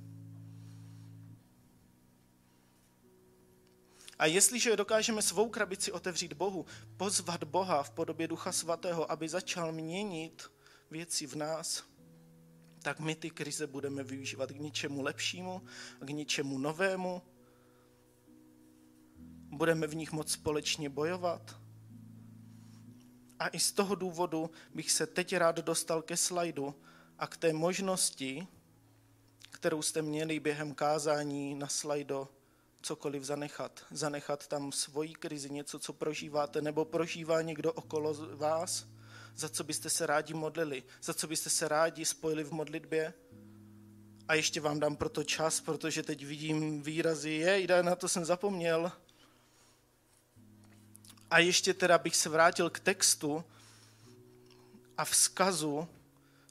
A 4.19 4.27
jestliže 4.27 4.77
dokážeme 4.77 5.23
svou 5.23 5.49
krabici 5.49 5.93
otevřít 5.93 6.33
Bohu, 6.33 6.67
pozvat 6.97 7.45
Boha 7.45 7.83
v 7.83 7.91
podobě 7.91 8.29
Ducha 8.29 8.53
Svatého, 8.53 9.11
aby 9.11 9.29
začal 9.29 9.73
měnit 9.73 10.56
věci 10.91 11.27
v 11.27 11.35
nás, 11.37 11.85
tak 12.83 13.01
my 13.01 13.15
ty 13.15 13.31
krize 13.31 13.67
budeme 13.67 14.05
využívat 14.05 14.53
k 14.53 14.61
něčemu 14.61 15.03
lepšímu, 15.03 15.63
k 16.01 16.11
něčemu 16.11 16.59
novému. 16.59 17.23
Budeme 19.51 19.87
v 19.87 19.95
nich 19.95 20.13
moc 20.13 20.33
společně 20.33 20.89
bojovat. 20.91 21.61
A 23.39 23.49
i 23.49 23.59
z 23.59 23.73
toho 23.73 23.95
důvodu 23.95 24.51
bych 24.75 24.93
se 24.93 25.07
teď 25.07 25.37
rád 25.37 25.57
dostal 25.57 26.03
ke 26.03 26.17
slajdu 26.17 26.75
a 27.19 27.27
k 27.27 27.37
té 27.37 27.53
možnosti, 27.53 28.47
kterou 29.51 29.83
jste 29.83 30.03
měli 30.03 30.41
během 30.41 30.75
kázání 30.75 31.55
na 31.55 31.69
slajdo 31.69 32.29
cokoliv 32.83 33.25
zanechat. 33.25 33.85
Zanechat 33.91 34.47
tam 34.47 34.73
svoji 34.73 35.15
krizi, 35.15 35.51
něco, 35.51 35.79
co 35.79 35.93
prožíváte, 35.93 36.63
nebo 36.63 36.85
prožívá 36.85 37.43
někdo 37.43 37.73
okolo 37.73 38.37
vás 38.37 38.87
za 39.37 39.49
co 39.49 39.65
byste 39.65 39.91
se 39.91 40.07
rádi 40.07 40.35
modlili, 40.35 40.83
za 41.03 41.15
co 41.15 41.27
byste 41.27 41.51
se 41.51 41.69
rádi 41.69 42.05
spojili 42.05 42.45
v 42.45 42.53
modlitbě. 42.53 43.15
A 44.29 44.35
ještě 44.35 44.61
vám 44.61 44.81
dám 44.81 44.97
proto 44.97 45.25
čas, 45.25 45.61
protože 45.61 46.03
teď 46.03 46.25
vidím 46.25 46.83
výrazy, 46.83 47.31
je, 47.31 47.83
na 47.83 47.97
to 47.97 48.09
jsem 48.09 48.25
zapomněl. 48.25 48.93
A 51.31 51.39
ještě 51.39 51.75
teda 51.75 51.99
bych 51.99 52.17
se 52.17 52.29
vrátil 52.29 52.71
k 52.71 52.81
textu 52.81 53.45
a 54.97 55.05
vzkazu, 55.05 55.89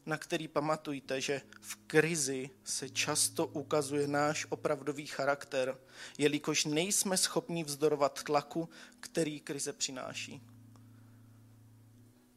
na 0.05 0.17
který 0.17 0.47
pamatujte, 0.47 1.21
že 1.21 1.41
v 1.61 1.75
krizi 1.75 2.49
se 2.63 2.89
často 2.89 3.47
ukazuje 3.47 4.07
náš 4.07 4.45
opravdový 4.49 5.07
charakter, 5.07 5.77
jelikož 6.17 6.65
nejsme 6.65 7.17
schopni 7.17 7.63
vzdorovat 7.63 8.23
tlaku, 8.23 8.69
který 8.99 9.39
krize 9.39 9.73
přináší. 9.73 10.41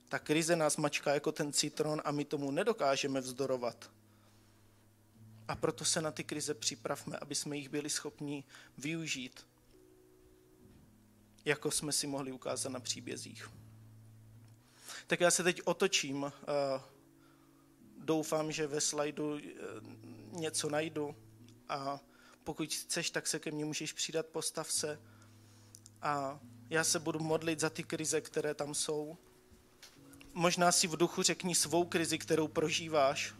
Ta 0.08 0.18
krize 0.18 0.56
nás 0.56 0.76
mačká 0.76 1.14
jako 1.14 1.32
ten 1.32 1.52
citron 1.52 2.02
a 2.04 2.10
my 2.10 2.24
tomu 2.24 2.50
nedokážeme 2.50 3.20
vzdorovat. 3.20 3.90
A 5.48 5.56
proto 5.56 5.84
se 5.84 6.02
na 6.02 6.10
ty 6.10 6.24
krize 6.24 6.54
připravme, 6.54 7.18
aby 7.18 7.34
jsme 7.34 7.56
jich 7.56 7.68
byli 7.68 7.90
schopni 7.90 8.44
využít, 8.78 9.46
jako 11.44 11.70
jsme 11.70 11.92
si 11.92 12.06
mohli 12.06 12.32
ukázat 12.32 12.68
na 12.68 12.80
příbězích. 12.80 13.50
Tak 15.06 15.20
já 15.20 15.30
se 15.30 15.42
teď 15.42 15.62
otočím. 15.64 16.32
Doufám, 17.98 18.52
že 18.52 18.66
ve 18.66 18.80
slajdu 18.80 19.36
e, 19.36 19.40
něco 20.32 20.70
najdu 20.70 21.16
a 21.68 22.00
pokud 22.44 22.74
chceš, 22.74 23.10
tak 23.10 23.26
se 23.26 23.38
ke 23.38 23.50
mně 23.50 23.64
můžeš 23.64 23.92
přidat, 23.92 24.26
postav 24.26 24.72
se 24.72 25.00
a 26.02 26.40
já 26.70 26.84
se 26.84 26.98
budu 26.98 27.18
modlit 27.18 27.60
za 27.60 27.70
ty 27.70 27.82
krize, 27.82 28.20
které 28.20 28.54
tam 28.54 28.74
jsou 28.74 29.18
možná 30.38 30.72
si 30.72 30.86
v 30.86 30.96
duchu 30.96 31.22
řekni 31.22 31.54
svou 31.54 31.84
krizi, 31.84 32.18
kterou 32.18 32.48
prožíváš, 32.48 33.34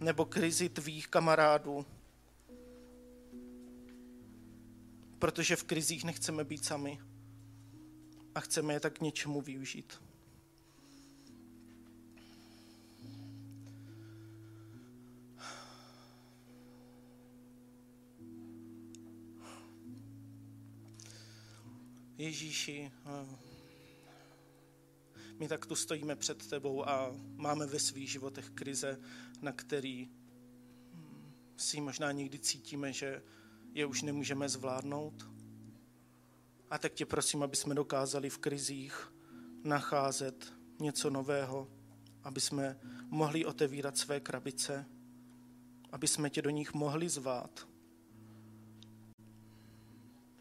nebo 0.00 0.24
krizi 0.24 0.68
tvých 0.68 1.08
kamarádů, 1.08 1.86
protože 5.18 5.56
v 5.56 5.64
krizích 5.64 6.04
nechceme 6.04 6.44
být 6.44 6.64
sami 6.64 7.00
a 8.34 8.40
chceme 8.40 8.72
je 8.72 8.80
tak 8.80 8.98
k 8.98 9.00
něčemu 9.00 9.40
využít. 9.40 10.02
Ježíši, 22.18 22.92
my 25.38 25.48
tak 25.48 25.66
tu 25.66 25.74
stojíme 25.76 26.16
před 26.16 26.46
tebou 26.46 26.88
a 26.88 27.16
máme 27.36 27.66
ve 27.66 27.78
svých 27.78 28.10
životech 28.10 28.50
krize, 28.50 29.00
na 29.42 29.52
který 29.52 30.10
si 31.56 31.80
možná 31.80 32.12
někdy 32.12 32.38
cítíme, 32.38 32.92
že 32.92 33.22
je 33.72 33.86
už 33.86 34.02
nemůžeme 34.02 34.48
zvládnout. 34.48 35.30
A 36.70 36.78
tak 36.78 36.92
tě 36.92 37.06
prosím, 37.06 37.42
aby 37.42 37.56
jsme 37.56 37.74
dokázali 37.74 38.30
v 38.30 38.38
krizích 38.38 39.12
nacházet 39.64 40.52
něco 40.80 41.10
nového, 41.10 41.70
aby 42.22 42.40
jsme 42.40 42.78
mohli 43.08 43.44
otevírat 43.44 43.98
své 43.98 44.20
krabice, 44.20 44.86
aby 45.92 46.08
jsme 46.08 46.30
tě 46.30 46.42
do 46.42 46.50
nich 46.50 46.74
mohli 46.74 47.08
zvát 47.08 47.73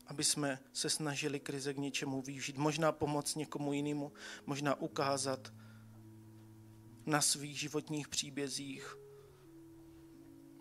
aby 0.07 0.23
jsme 0.23 0.59
se 0.73 0.89
snažili 0.89 1.39
krize 1.39 1.73
k 1.73 1.77
něčemu 1.77 2.21
využít. 2.21 2.57
Možná 2.57 2.91
pomoct 2.91 3.35
někomu 3.35 3.73
jinému, 3.73 4.11
možná 4.45 4.75
ukázat 4.75 5.53
na 7.05 7.21
svých 7.21 7.59
životních 7.59 8.07
příbězích, 8.07 8.97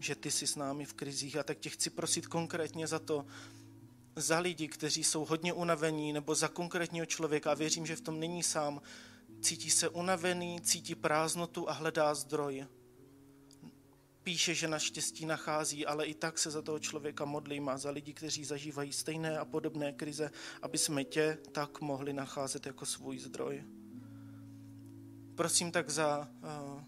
že 0.00 0.14
ty 0.14 0.30
jsi 0.30 0.46
s 0.46 0.56
námi 0.56 0.84
v 0.84 0.94
krizích. 0.94 1.36
A 1.36 1.42
tak 1.42 1.58
tě 1.58 1.70
chci 1.70 1.90
prosit 1.90 2.26
konkrétně 2.26 2.86
za 2.86 2.98
to, 2.98 3.26
za 4.16 4.38
lidi, 4.38 4.68
kteří 4.68 5.04
jsou 5.04 5.24
hodně 5.24 5.52
unavení, 5.52 6.12
nebo 6.12 6.34
za 6.34 6.48
konkrétního 6.48 7.06
člověka, 7.06 7.50
a 7.50 7.54
věřím, 7.54 7.86
že 7.86 7.96
v 7.96 8.00
tom 8.00 8.20
není 8.20 8.42
sám, 8.42 8.82
cítí 9.40 9.70
se 9.70 9.88
unavený, 9.88 10.60
cítí 10.60 10.94
prázdnotu 10.94 11.70
a 11.70 11.72
hledá 11.72 12.14
zdroj 12.14 12.66
píše, 14.22 14.54
že 14.54 14.68
naštěstí 14.68 15.26
nachází, 15.26 15.86
ale 15.86 16.06
i 16.06 16.14
tak 16.14 16.38
se 16.38 16.50
za 16.50 16.62
toho 16.62 16.78
člověka 16.78 17.24
modlím 17.24 17.68
a 17.68 17.78
za 17.78 17.90
lidi, 17.90 18.12
kteří 18.12 18.44
zažívají 18.44 18.92
stejné 18.92 19.38
a 19.38 19.44
podobné 19.44 19.92
krize, 19.92 20.30
aby 20.62 20.78
jsme 20.78 21.04
tě 21.04 21.38
tak 21.52 21.80
mohli 21.80 22.12
nacházet 22.12 22.66
jako 22.66 22.86
svůj 22.86 23.18
zdroj. 23.18 23.64
Prosím 25.34 25.72
tak 25.72 25.90
za 25.90 26.28
uh, 26.42 26.82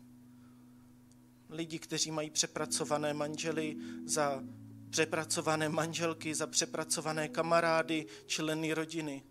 lidi, 1.49 1.79
kteří 1.79 2.11
mají 2.11 2.31
přepracované 2.31 3.15
manžely, 3.15 3.77
za 4.05 4.43
přepracované 4.91 5.69
manželky, 5.69 6.35
za 6.35 6.47
přepracované 6.47 7.29
kamarády, 7.29 8.07
členy 8.27 8.73
rodiny. 8.73 9.23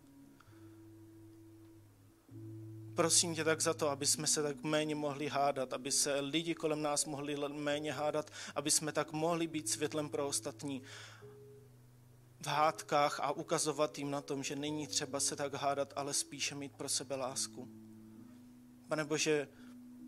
Prosím 2.96 3.36
tě 3.36 3.44
tak 3.44 3.62
za 3.62 3.74
to, 3.74 3.90
aby 3.90 4.06
jsme 4.06 4.28
se 4.28 4.44
tak 4.44 4.64
méně 4.64 4.96
mohli 4.96 5.28
hádat, 5.28 5.74
aby 5.74 5.92
se 5.92 6.20
lidi 6.20 6.56
kolem 6.56 6.82
nás 6.82 7.06
mohli 7.06 7.36
méně 7.48 7.94
hádat, 7.94 8.32
aby 8.56 8.72
jsme 8.72 8.92
tak 8.92 9.12
mohli 9.12 9.48
být 9.48 9.70
světlem 9.70 10.10
pro 10.10 10.28
ostatní. 10.28 10.82
v 12.40 12.48
hádkách 12.48 13.20
a 13.20 13.32
ukazovat 13.32 13.98
jim 13.98 14.12
na 14.12 14.22
tom, 14.22 14.44
že 14.44 14.56
není 14.56 14.88
třeba 14.88 15.20
se 15.20 15.36
tak 15.36 15.54
hádat, 15.54 15.94
ale 15.96 16.14
spíše 16.14 16.56
mít 16.56 16.72
pro 16.76 16.90
sebe 16.90 17.16
lásku. 17.16 17.68
Pane 18.88 19.06
Bože, 19.06 19.48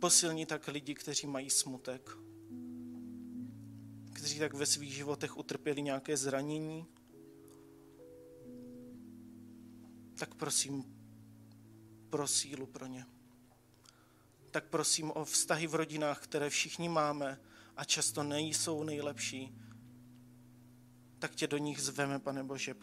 posilni 0.02 0.46
tak 0.46 0.68
lidi, 0.68 0.96
kteří 0.96 1.28
mají 1.28 1.50
smutek, 1.50 2.10
kteří 4.14 4.40
tak 4.40 4.54
ve 4.54 4.66
svých 4.66 4.94
životech 4.94 5.38
utrpěli 5.38 5.82
nějaké 5.82 6.18
zranění, 6.18 6.86
tak 10.20 10.36
prosím 10.36 10.95
pro 12.10 12.28
sílu 12.28 12.66
pro 12.66 12.86
ně. 12.86 13.06
Tak 14.52 14.66
prosím 14.66 15.12
o 15.12 15.26
vztahy 15.26 15.68
v 15.68 15.76
rodinách, 15.76 16.24
které 16.24 16.50
všichni 16.50 16.90
máme 16.90 17.40
a 17.78 17.84
často 17.84 18.24
nejsou 18.24 18.84
nejlepší, 18.84 19.56
tak 21.20 21.36
tě 21.36 21.48
do 21.48 21.58
nich 21.58 21.82
zveme, 21.82 22.20
pane 22.20 22.44
Bože. 22.44 22.76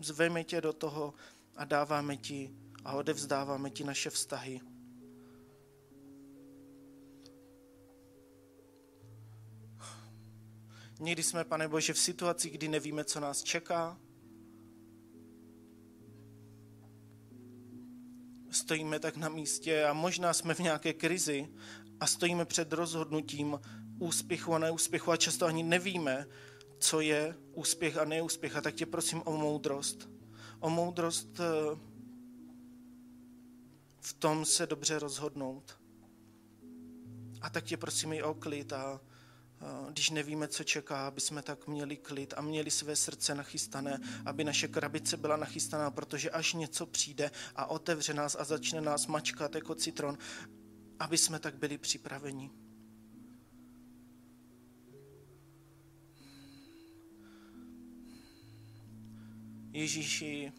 Zveme 0.00 0.44
tě 0.44 0.60
do 0.60 0.72
toho 0.72 1.14
a 1.56 1.64
dáváme 1.64 2.16
ti 2.16 2.54
a 2.84 2.92
odevzdáváme 2.92 3.70
ti 3.70 3.84
naše 3.84 4.10
vztahy. 4.10 4.60
Někdy 11.00 11.22
jsme, 11.22 11.44
pane 11.44 11.68
Bože, 11.68 11.92
v 11.92 11.98
situaci, 11.98 12.50
kdy 12.50 12.68
nevíme, 12.68 13.04
co 13.04 13.20
nás 13.20 13.42
čeká. 13.42 14.00
Stojíme 18.50 19.00
tak 19.00 19.16
na 19.16 19.28
místě 19.28 19.84
a 19.84 19.92
možná 19.92 20.32
jsme 20.32 20.54
v 20.54 20.58
nějaké 20.58 20.92
krizi 20.92 21.48
a 22.00 22.06
stojíme 22.06 22.44
před 22.44 22.72
rozhodnutím 22.72 23.60
úspěchu 23.98 24.54
a 24.54 24.58
neúspěchu 24.58 25.10
a 25.10 25.16
často 25.16 25.46
ani 25.46 25.62
nevíme, 25.62 26.26
co 26.78 27.00
je 27.00 27.36
úspěch 27.52 27.98
a 27.98 28.04
neúspěch. 28.04 28.56
A 28.56 28.60
tak 28.60 28.74
tě 28.74 28.86
prosím 28.86 29.22
o 29.24 29.36
moudrost. 29.36 30.08
O 30.60 30.70
moudrost 30.70 31.40
eh, 31.40 31.78
v 34.00 34.12
tom 34.12 34.44
se 34.44 34.66
dobře 34.66 34.98
rozhodnout. 34.98 35.78
A 37.40 37.50
tak 37.50 37.64
tě 37.64 37.76
prosím 37.76 38.12
i 38.12 38.22
o 38.22 38.34
klid 38.34 38.72
a 38.72 39.00
když 39.90 40.10
nevíme, 40.10 40.48
co 40.48 40.64
čeká, 40.64 41.06
aby 41.06 41.20
jsme 41.20 41.42
tak 41.42 41.66
měli 41.66 41.96
klid 41.96 42.34
a 42.36 42.40
měli 42.40 42.70
své 42.70 42.96
srdce 42.96 43.34
nachystané, 43.34 44.00
aby 44.26 44.44
naše 44.44 44.68
krabice 44.68 45.16
byla 45.16 45.36
nachystaná, 45.36 45.90
protože 45.90 46.30
až 46.30 46.54
něco 46.54 46.86
přijde 46.86 47.30
a 47.56 47.66
otevře 47.66 48.14
nás 48.14 48.36
a 48.40 48.44
začne 48.44 48.80
nás 48.80 49.06
mačkat 49.06 49.54
jako 49.54 49.74
citron, 49.74 50.18
aby 50.98 51.18
jsme 51.18 51.38
tak 51.38 51.54
byli 51.54 51.78
připraveni. 51.78 52.50
Ježíši, 59.72 60.52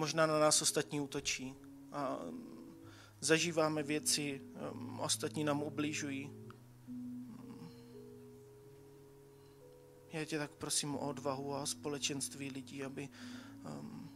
možná 0.00 0.26
na 0.26 0.38
nás 0.38 0.62
ostatní 0.62 1.00
útočí 1.00 1.54
a 1.92 2.18
zažíváme 3.20 3.82
věci, 3.82 4.40
um, 4.72 5.00
ostatní 5.00 5.44
nám 5.44 5.62
ubližují. 5.62 6.30
Já 10.12 10.24
tě 10.24 10.38
tak 10.38 10.50
prosím 10.50 10.94
o 10.94 11.08
odvahu 11.08 11.54
a 11.54 11.66
společenství 11.66 12.50
lidí, 12.50 12.84
aby 12.84 13.08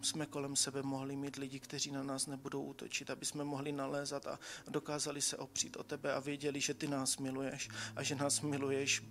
jsme 0.02 0.26
kolem 0.26 0.56
sebe 0.56 0.82
mohli 0.82 1.16
mít 1.16 1.36
lidi, 1.36 1.60
kteří 1.60 1.90
na 1.90 2.02
nás 2.02 2.26
nebudou 2.26 2.62
útočit, 2.62 3.10
aby 3.10 3.26
jsme 3.26 3.44
mohli 3.44 3.72
nalézat 3.72 4.26
a 4.26 4.38
dokázali 4.68 5.22
se 5.22 5.36
opřít 5.36 5.76
o 5.76 5.82
tebe 5.82 6.12
a 6.12 6.20
věděli, 6.20 6.60
že 6.60 6.74
ty 6.74 6.88
nás 6.88 7.18
miluješ 7.18 7.68
a 7.96 8.02
že 8.02 8.14
nás 8.14 8.40
miluješ 8.40 9.02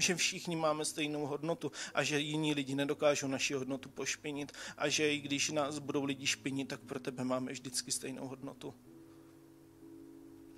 že 0.00 0.16
všichni 0.16 0.56
máme 0.56 0.84
stejnou 0.84 1.26
hodnotu 1.26 1.72
a 1.94 2.02
že 2.02 2.20
jiní 2.20 2.54
lidi 2.54 2.74
nedokážou 2.74 3.28
naši 3.28 3.54
hodnotu 3.54 3.88
pošpinit 3.88 4.52
a 4.76 4.88
že 4.88 5.14
i 5.14 5.20
když 5.20 5.50
nás 5.50 5.78
budou 5.78 6.04
lidi 6.04 6.26
špinit, 6.26 6.68
tak 6.68 6.80
pro 6.80 7.00
tebe 7.00 7.24
máme 7.24 7.52
vždycky 7.52 7.92
stejnou 7.92 8.28
hodnotu. 8.28 8.74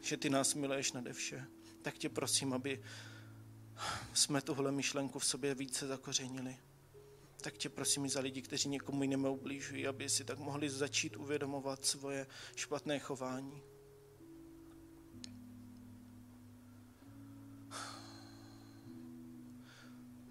Že 0.00 0.16
ty 0.16 0.30
nás 0.30 0.54
miluješ 0.54 0.92
nade 0.92 1.12
vše. 1.12 1.44
Tak 1.82 1.98
tě 1.98 2.08
prosím, 2.08 2.52
aby 2.52 2.82
jsme 4.14 4.42
tuhle 4.42 4.72
myšlenku 4.72 5.18
v 5.18 5.24
sobě 5.24 5.54
více 5.54 5.86
zakořenili. 5.86 6.56
Tak 7.40 7.56
tě 7.56 7.68
prosím 7.68 8.04
i 8.04 8.08
za 8.08 8.20
lidi, 8.20 8.42
kteří 8.42 8.68
někomu 8.68 9.02
jinému 9.02 9.34
ublížují, 9.34 9.86
aby 9.86 10.08
si 10.08 10.24
tak 10.24 10.38
mohli 10.38 10.70
začít 10.70 11.16
uvědomovat 11.16 11.84
svoje 11.84 12.26
špatné 12.56 12.98
chování. 12.98 13.71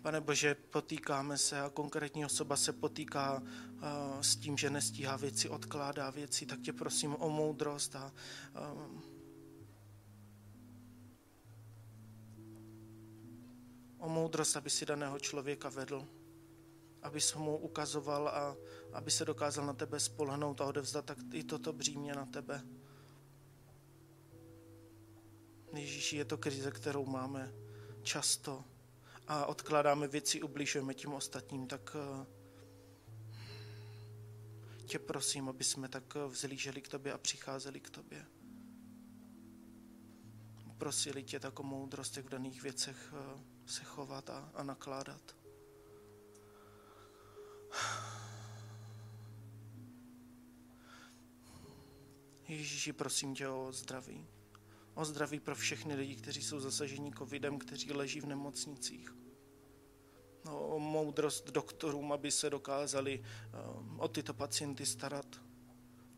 Pane 0.01 0.21
Bože, 0.21 0.55
potýkáme 0.55 1.37
se 1.37 1.61
a 1.61 1.69
konkrétní 1.69 2.25
osoba 2.25 2.57
se 2.57 2.73
potýká 2.73 3.41
uh, 3.41 4.21
s 4.21 4.35
tím, 4.35 4.57
že 4.57 4.69
nestíhá 4.69 5.15
věci, 5.17 5.49
odkládá 5.49 6.09
věci, 6.09 6.45
tak 6.45 6.61
tě 6.61 6.73
prosím 6.73 7.15
o 7.19 7.29
moudrost 7.29 7.95
a 7.95 8.13
uh, 8.73 9.01
o 13.97 14.09
moudrost, 14.09 14.57
aby 14.57 14.69
si 14.69 14.85
daného 14.85 15.19
člověka 15.19 15.69
vedl, 15.69 16.07
aby 17.01 17.21
se 17.21 17.37
mu 17.37 17.57
ukazoval 17.57 18.27
a 18.27 18.55
aby 18.93 19.11
se 19.11 19.25
dokázal 19.25 19.65
na 19.65 19.73
tebe 19.73 19.99
spolehnout 19.99 20.61
a 20.61 20.65
odevzdat 20.65 21.05
tak 21.05 21.17
i 21.33 21.43
toto 21.43 21.73
břímě 21.73 22.13
na 22.13 22.25
tebe. 22.25 22.61
Ježíši, 25.73 26.15
je 26.17 26.25
to 26.25 26.37
krize, 26.37 26.71
kterou 26.71 27.05
máme 27.05 27.53
často 28.03 28.70
a 29.31 29.45
odkládáme 29.45 30.07
věci, 30.07 30.41
ubližujeme 30.41 30.93
tím 30.93 31.13
ostatním, 31.13 31.67
tak 31.67 31.95
eh, 31.95 32.25
tě 34.85 34.99
prosím, 34.99 35.49
aby 35.49 35.63
jsme 35.63 35.89
tak 35.89 36.15
eh, 36.15 36.27
vzlíželi 36.27 36.81
k 36.81 36.87
tobě 36.87 37.13
a 37.13 37.17
přicházeli 37.17 37.79
k 37.79 37.89
tobě. 37.89 38.25
Prosili 40.77 41.23
tě 41.23 41.39
tak 41.39 41.59
o 41.59 41.63
moudrost, 41.63 42.17
jak 42.17 42.25
v 42.25 42.29
daných 42.29 42.61
věcech 42.61 43.13
eh, 43.13 43.17
se 43.65 43.83
chovat 43.83 44.29
a, 44.29 44.51
a 44.53 44.63
nakládat. 44.63 45.35
Ježíši, 52.47 52.93
prosím 52.93 53.35
tě 53.35 53.47
o 53.47 53.71
zdraví. 53.71 54.27
O 54.93 55.05
zdraví 55.05 55.39
pro 55.39 55.55
všechny 55.55 55.95
lidi, 55.95 56.15
kteří 56.15 56.41
jsou 56.41 56.59
zasaženi 56.59 57.11
covidem, 57.17 57.59
kteří 57.59 57.93
leží 57.93 58.21
v 58.21 58.25
nemocnicích. 58.25 59.15
No, 60.45 60.79
moudrost 60.79 61.51
doktorům, 61.51 62.11
aby 62.11 62.31
se 62.31 62.49
dokázali 62.49 63.23
um, 63.79 63.99
o 63.99 64.07
tyto 64.07 64.33
pacienty 64.33 64.85
starat, 64.85 65.41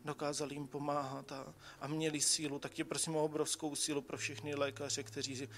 dokázali 0.04 0.54
jim 0.54 0.68
pomáhat 0.68 1.32
a, 1.32 1.54
a 1.80 1.86
měli 1.86 2.20
sílu. 2.20 2.58
Tak 2.58 2.72
tě 2.74 2.84
prosím 2.84 3.16
o 3.16 3.24
obrovskou 3.24 3.74
sílu 3.76 4.02
pro 4.02 4.16
všechny 4.16 4.54
lékaře, 4.54 5.02
kteří 5.02 5.48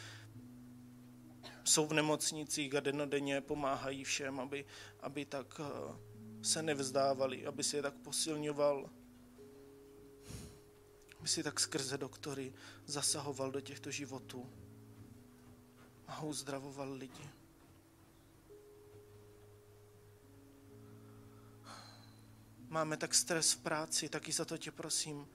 jsou 1.65 1.87
v 1.87 1.93
nemocnicích 1.93 2.75
a 2.75 2.81
denodenně 2.81 3.41
pomáhají 3.41 4.05
všem, 4.05 4.41
aby, 4.41 4.65
aby 5.01 5.25
tak 5.25 5.61
uh, 5.61 5.97
se 6.43 6.63
nevzdávali, 6.63 7.47
aby 7.47 7.65
si 7.65 7.77
je 7.77 7.83
tak 7.83 7.95
posilňoval, 7.95 8.91
aby 11.27 11.31
si 11.31 11.43
tak 11.43 11.61
skrze 11.61 11.99
doktory 11.99 12.55
zasahoval 12.87 13.51
do 13.51 13.61
těchto 13.61 13.91
životů 13.91 14.51
a 16.07 16.23
uzdravoval 16.23 16.93
lidi. 16.93 17.31
máme 22.69 22.97
tak 22.97 23.15
stres 23.15 23.53
v 23.53 23.59
práci, 23.59 24.09
taky 24.09 24.33
za 24.33 24.45
to 24.45 24.59
tě 24.59 24.71
prosím, 24.71 25.27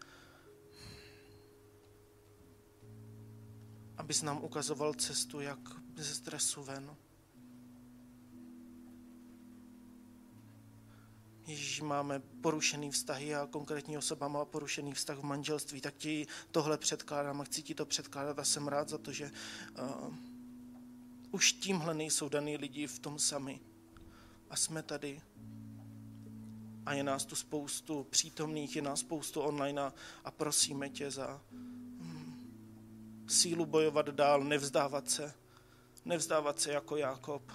abys 3.97 4.21
nám 4.21 4.43
ukazoval 4.43 4.93
cestu, 4.93 5.41
jak 5.41 5.59
ze 5.97 6.15
stresu 6.15 6.63
ven. 6.63 6.95
Ježíš, 11.47 11.81
máme 11.81 12.19
porušený 12.41 12.91
vztahy 12.91 13.35
a 13.35 13.47
konkrétní 13.47 13.97
osoba 13.97 14.27
má 14.27 14.45
porušený 14.45 14.93
vztah 14.93 15.17
v 15.17 15.23
manželství, 15.23 15.81
tak 15.81 15.95
ti 15.95 16.27
tohle 16.51 16.77
předkládám 16.77 17.41
a 17.41 17.43
chci 17.43 17.63
ti 17.63 17.75
to 17.75 17.85
předkládat 17.85 18.39
a 18.39 18.43
jsem 18.43 18.67
rád 18.67 18.89
za 18.89 18.97
to, 18.97 19.11
že 19.11 19.31
uh, 19.79 20.15
už 21.31 21.53
tímhle 21.53 21.93
nejsou 21.93 22.29
daný 22.29 22.57
lidi 22.57 22.87
v 22.87 22.99
tom 22.99 23.19
sami. 23.19 23.59
A 24.49 24.55
jsme 24.55 24.83
tady 24.83 25.21
a 26.85 26.93
je 26.93 27.03
nás 27.03 27.25
tu 27.25 27.35
spoustu 27.35 28.07
přítomných, 28.09 28.75
je 28.75 28.81
nás 28.81 28.99
spoustu 28.99 29.41
online 29.41 29.81
a, 29.81 29.93
a 30.23 30.31
prosíme 30.31 30.89
tě 30.89 31.11
za 31.11 31.41
hm, 31.51 33.25
sílu 33.27 33.65
bojovat 33.65 34.09
dál, 34.09 34.43
nevzdávat 34.43 35.09
se, 35.09 35.33
nevzdávat 36.05 36.59
se 36.59 36.71
jako 36.71 36.97
Jakob. 36.97 37.51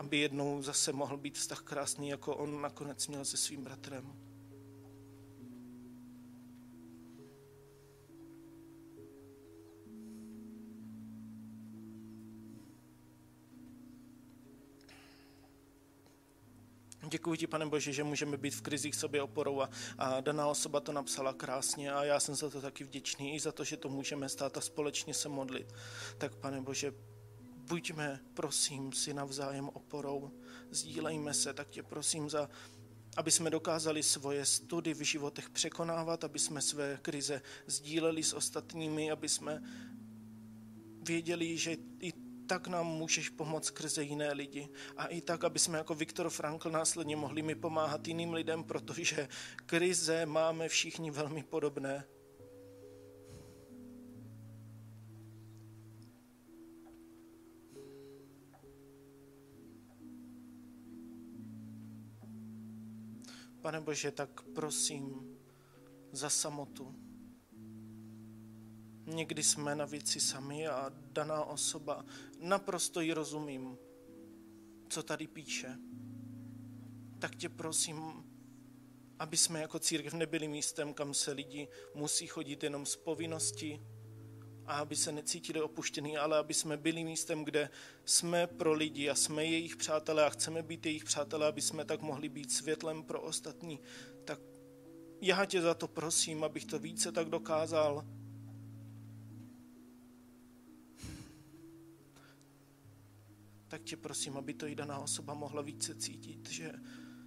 aby 0.00 0.18
jednou 0.18 0.62
zase 0.62 0.92
mohl 0.92 1.16
být 1.16 1.46
tak 1.46 1.62
krásný, 1.62 2.08
jako 2.08 2.36
on 2.36 2.62
nakonec 2.62 3.08
měl 3.08 3.24
se 3.24 3.36
svým 3.36 3.64
bratrem. 3.64 4.12
Děkuji 17.10 17.36
ti, 17.36 17.46
pane 17.46 17.66
Bože, 17.66 17.92
že 17.92 18.04
můžeme 18.04 18.36
být 18.36 18.54
v 18.54 18.62
krizích 18.62 18.94
sobě 18.94 19.22
oporou 19.22 19.60
a, 19.60 19.70
a 19.98 20.20
daná 20.20 20.46
osoba 20.46 20.80
to 20.80 20.92
napsala 20.92 21.32
krásně 21.32 21.92
a 21.92 22.04
já 22.04 22.20
jsem 22.20 22.34
za 22.34 22.50
to 22.50 22.60
taky 22.60 22.84
vděčný 22.84 23.34
i 23.34 23.40
za 23.40 23.52
to, 23.52 23.64
že 23.64 23.76
to 23.76 23.88
můžeme 23.88 24.28
stát 24.28 24.56
a 24.56 24.60
společně 24.60 25.14
se 25.14 25.28
modlit. 25.28 25.74
Tak, 26.18 26.36
pane 26.36 26.60
Bože, 26.60 26.92
buďme, 27.70 28.20
prosím, 28.34 28.92
si 28.92 29.14
navzájem 29.14 29.68
oporou, 29.68 30.30
sdílejme 30.70 31.34
se, 31.34 31.54
tak 31.54 31.68
tě 31.68 31.82
prosím 31.82 32.30
za 32.30 32.50
aby 33.16 33.30
jsme 33.30 33.50
dokázali 33.50 34.02
svoje 34.02 34.46
study 34.46 34.94
v 34.94 35.02
životech 35.02 35.50
překonávat, 35.50 36.24
aby 36.24 36.38
jsme 36.38 36.62
své 36.62 36.98
krize 37.02 37.42
sdíleli 37.66 38.22
s 38.22 38.32
ostatními, 38.32 39.10
aby 39.10 39.28
jsme 39.28 39.62
věděli, 41.02 41.58
že 41.58 41.76
i 42.00 42.12
tak 42.46 42.68
nám 42.68 42.86
můžeš 42.86 43.28
pomoct 43.28 43.66
skrze 43.66 44.02
jiné 44.02 44.32
lidi. 44.32 44.68
A 44.96 45.06
i 45.06 45.20
tak, 45.20 45.44
aby 45.44 45.58
jsme 45.58 45.78
jako 45.78 45.94
Viktor 45.94 46.30
Frankl 46.30 46.70
následně 46.70 47.16
mohli 47.16 47.42
mi 47.42 47.54
pomáhat 47.54 48.08
jiným 48.08 48.32
lidem, 48.32 48.64
protože 48.64 49.28
krize 49.66 50.26
máme 50.26 50.68
všichni 50.68 51.10
velmi 51.10 51.42
podobné. 51.42 52.04
Pane 63.60 63.80
Bože, 63.80 64.10
tak 64.10 64.42
prosím 64.42 65.36
za 66.12 66.30
samotu. 66.30 66.94
Někdy 69.06 69.42
jsme 69.42 69.74
na 69.74 69.84
věci 69.84 70.20
sami 70.20 70.68
a 70.68 70.92
daná 71.12 71.44
osoba, 71.44 72.04
naprosto 72.38 73.00
ji 73.00 73.12
rozumím, 73.12 73.78
co 74.88 75.02
tady 75.02 75.26
píše. 75.26 75.78
Tak 77.18 77.36
tě 77.36 77.48
prosím, 77.48 78.24
aby 79.18 79.36
jsme 79.36 79.60
jako 79.60 79.78
církev 79.78 80.14
nebyli 80.14 80.48
místem, 80.48 80.94
kam 80.94 81.14
se 81.14 81.32
lidi 81.32 81.68
musí 81.94 82.26
chodit 82.26 82.62
jenom 82.62 82.86
z 82.86 82.96
povinnosti 82.96 83.80
a 84.70 84.78
aby 84.78 84.96
se 84.96 85.12
necítili 85.12 85.60
opuštěný, 85.60 86.16
ale 86.16 86.38
aby 86.38 86.54
jsme 86.54 86.76
byli 86.76 87.04
místem, 87.04 87.44
kde 87.44 87.70
jsme 88.04 88.46
pro 88.46 88.72
lidi 88.72 89.08
a 89.08 89.14
jsme 89.14 89.44
jejich 89.44 89.76
přátelé 89.76 90.26
a 90.26 90.30
chceme 90.30 90.62
být 90.62 90.86
jejich 90.86 91.04
přátelé, 91.04 91.46
aby 91.46 91.62
jsme 91.62 91.84
tak 91.84 92.02
mohli 92.02 92.28
být 92.28 92.52
světlem 92.52 93.02
pro 93.02 93.20
ostatní. 93.20 93.80
Tak 94.24 94.40
já 95.20 95.44
tě 95.44 95.62
za 95.62 95.74
to 95.74 95.88
prosím, 95.88 96.44
abych 96.44 96.64
to 96.64 96.78
více 96.78 97.12
tak 97.12 97.28
dokázal 97.28 98.04
tak 103.68 103.82
tě 103.82 103.96
prosím, 103.96 104.36
aby 104.36 104.54
to 104.54 104.66
i 104.66 104.74
daná 104.74 104.98
osoba 104.98 105.34
mohla 105.34 105.62
více 105.62 105.94
cítit, 105.94 106.50
že 106.50 106.72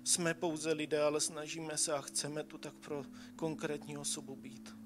jsme 0.03 0.33
pouze 0.33 0.71
lidé, 0.71 1.01
ale 1.01 1.21
snažíme 1.21 1.77
se 1.77 1.93
a 1.93 2.01
chceme 2.01 2.43
tu 2.43 2.57
tak 2.57 2.73
pro 2.73 3.03
konkrétní 3.35 3.97
osobu 3.97 4.35
být. 4.35 4.82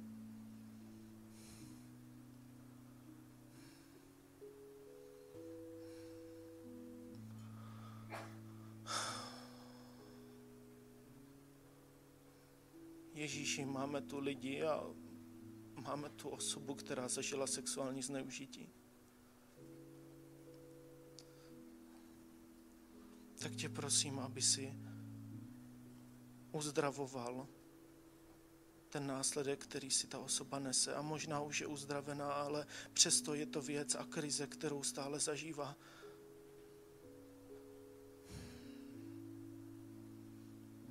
Ježíši, 13.48 13.66
máme 13.66 14.02
tu 14.02 14.20
lidi 14.20 14.64
a 14.64 14.84
máme 15.84 16.10
tu 16.10 16.30
osobu, 16.30 16.76
která 16.76 17.08
zažila 17.08 17.48
sexuální 17.48 18.02
zneužití. 18.02 18.70
tak 23.39 23.56
tě 23.56 23.70
prosím, 23.70 24.20
aby 24.20 24.41
si 24.41 24.74
uzdravoval 26.52 27.48
ten 28.89 29.08
následek, 29.08 29.64
který 29.64 29.91
si 29.91 30.08
ta 30.08 30.20
osoba 30.20 30.60
nese. 30.60 30.95
A 30.95 31.02
možná 31.02 31.41
už 31.41 31.62
je 31.62 31.68
uzdravená, 31.68 32.34
ale 32.34 32.68
přesto 32.93 33.34
je 33.34 33.45
to 33.45 33.62
věc 33.62 33.95
a 33.95 34.06
krize, 34.06 34.48
kterou 34.48 34.84
stále 34.84 35.20
zažívá. 35.20 35.76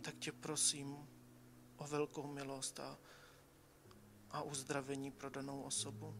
Tak 0.00 0.18
tě 0.18 0.32
prosím 0.32 1.15
o 1.76 1.86
velkou 1.86 2.26
milost 2.26 2.80
a, 2.80 2.98
a 4.30 4.42
uzdravení 4.42 5.10
pro 5.10 5.30
danou 5.30 5.62
osobu. 5.62 6.14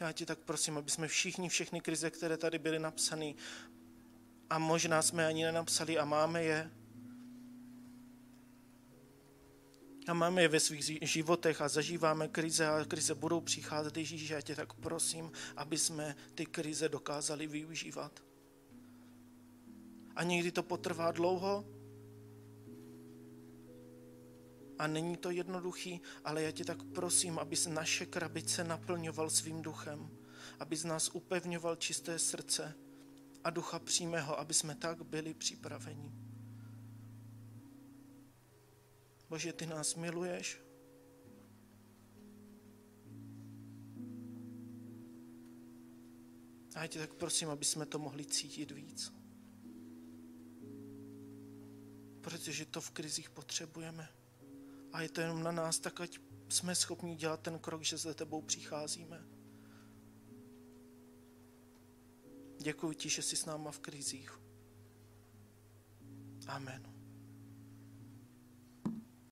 Já 0.00 0.12
tě 0.12 0.26
tak 0.26 0.38
prosím, 0.38 0.78
aby 0.78 0.90
jsme 0.90 1.08
všichni, 1.08 1.48
všechny 1.48 1.80
krize, 1.80 2.10
které 2.10 2.36
tady 2.36 2.58
byly 2.58 2.78
napsané, 2.78 3.34
a 4.50 4.58
možná 4.58 5.02
jsme 5.02 5.26
ani 5.26 5.44
nenapsali 5.44 5.98
a 5.98 6.04
máme 6.04 6.42
je, 6.42 6.70
a 10.08 10.14
máme 10.14 10.42
je 10.42 10.48
ve 10.48 10.60
svých 10.60 10.98
životech 11.02 11.60
a 11.60 11.68
zažíváme 11.68 12.28
krize 12.28 12.66
a 12.66 12.84
krize 12.84 13.14
budou 13.14 13.40
přicházet. 13.40 13.96
Ježíš, 13.96 14.30
já 14.30 14.40
tě 14.40 14.54
tak 14.54 14.72
prosím, 14.72 15.32
aby 15.56 15.78
jsme 15.78 16.16
ty 16.34 16.46
krize 16.46 16.88
dokázali 16.88 17.46
využívat. 17.46 18.22
A 20.16 20.22
někdy 20.22 20.52
to 20.52 20.62
potrvá 20.62 21.12
dlouho, 21.12 21.64
a 24.78 24.86
není 24.86 25.16
to 25.16 25.30
jednoduchý, 25.30 26.00
ale 26.24 26.42
já 26.42 26.50
tě 26.50 26.64
tak 26.64 26.82
prosím, 26.82 27.38
abys 27.38 27.66
naše 27.66 28.06
krabice 28.06 28.64
naplňoval 28.64 29.30
svým 29.30 29.62
duchem, 29.62 30.10
abys 30.60 30.84
nás 30.84 31.10
upevňoval 31.12 31.76
čisté 31.76 32.18
srdce 32.18 32.74
a 33.44 33.50
ducha 33.50 33.78
přímého, 33.78 34.38
aby 34.38 34.54
jsme 34.54 34.74
tak 34.74 35.02
byli 35.02 35.34
připraveni. 35.34 36.12
Bože, 39.28 39.52
ty 39.52 39.66
nás 39.66 39.94
miluješ. 39.94 40.62
A 46.74 46.80
já 46.80 46.86
tě 46.86 46.98
tak 46.98 47.14
prosím, 47.14 47.50
aby 47.50 47.64
jsme 47.64 47.86
to 47.86 47.98
mohli 47.98 48.24
cítit 48.24 48.70
víc. 48.70 49.12
Protože 52.20 52.66
to 52.66 52.80
v 52.80 52.90
krizích 52.90 53.30
potřebujeme 53.30 54.08
a 54.96 55.02
je 55.02 55.08
to 55.08 55.20
jenom 55.20 55.42
na 55.42 55.52
nás, 55.52 55.78
tak 55.78 56.00
ať 56.00 56.18
jsme 56.48 56.74
schopni 56.74 57.16
dělat 57.16 57.40
ten 57.40 57.58
krok, 57.58 57.82
že 57.82 57.96
za 57.96 58.14
tebou 58.14 58.42
přicházíme. 58.42 59.24
Děkuji 62.60 62.92
ti, 62.92 63.08
že 63.08 63.22
jsi 63.22 63.36
s 63.36 63.44
náma 63.44 63.70
v 63.70 63.78
krizích. 63.78 64.40
Amen. 66.46 66.95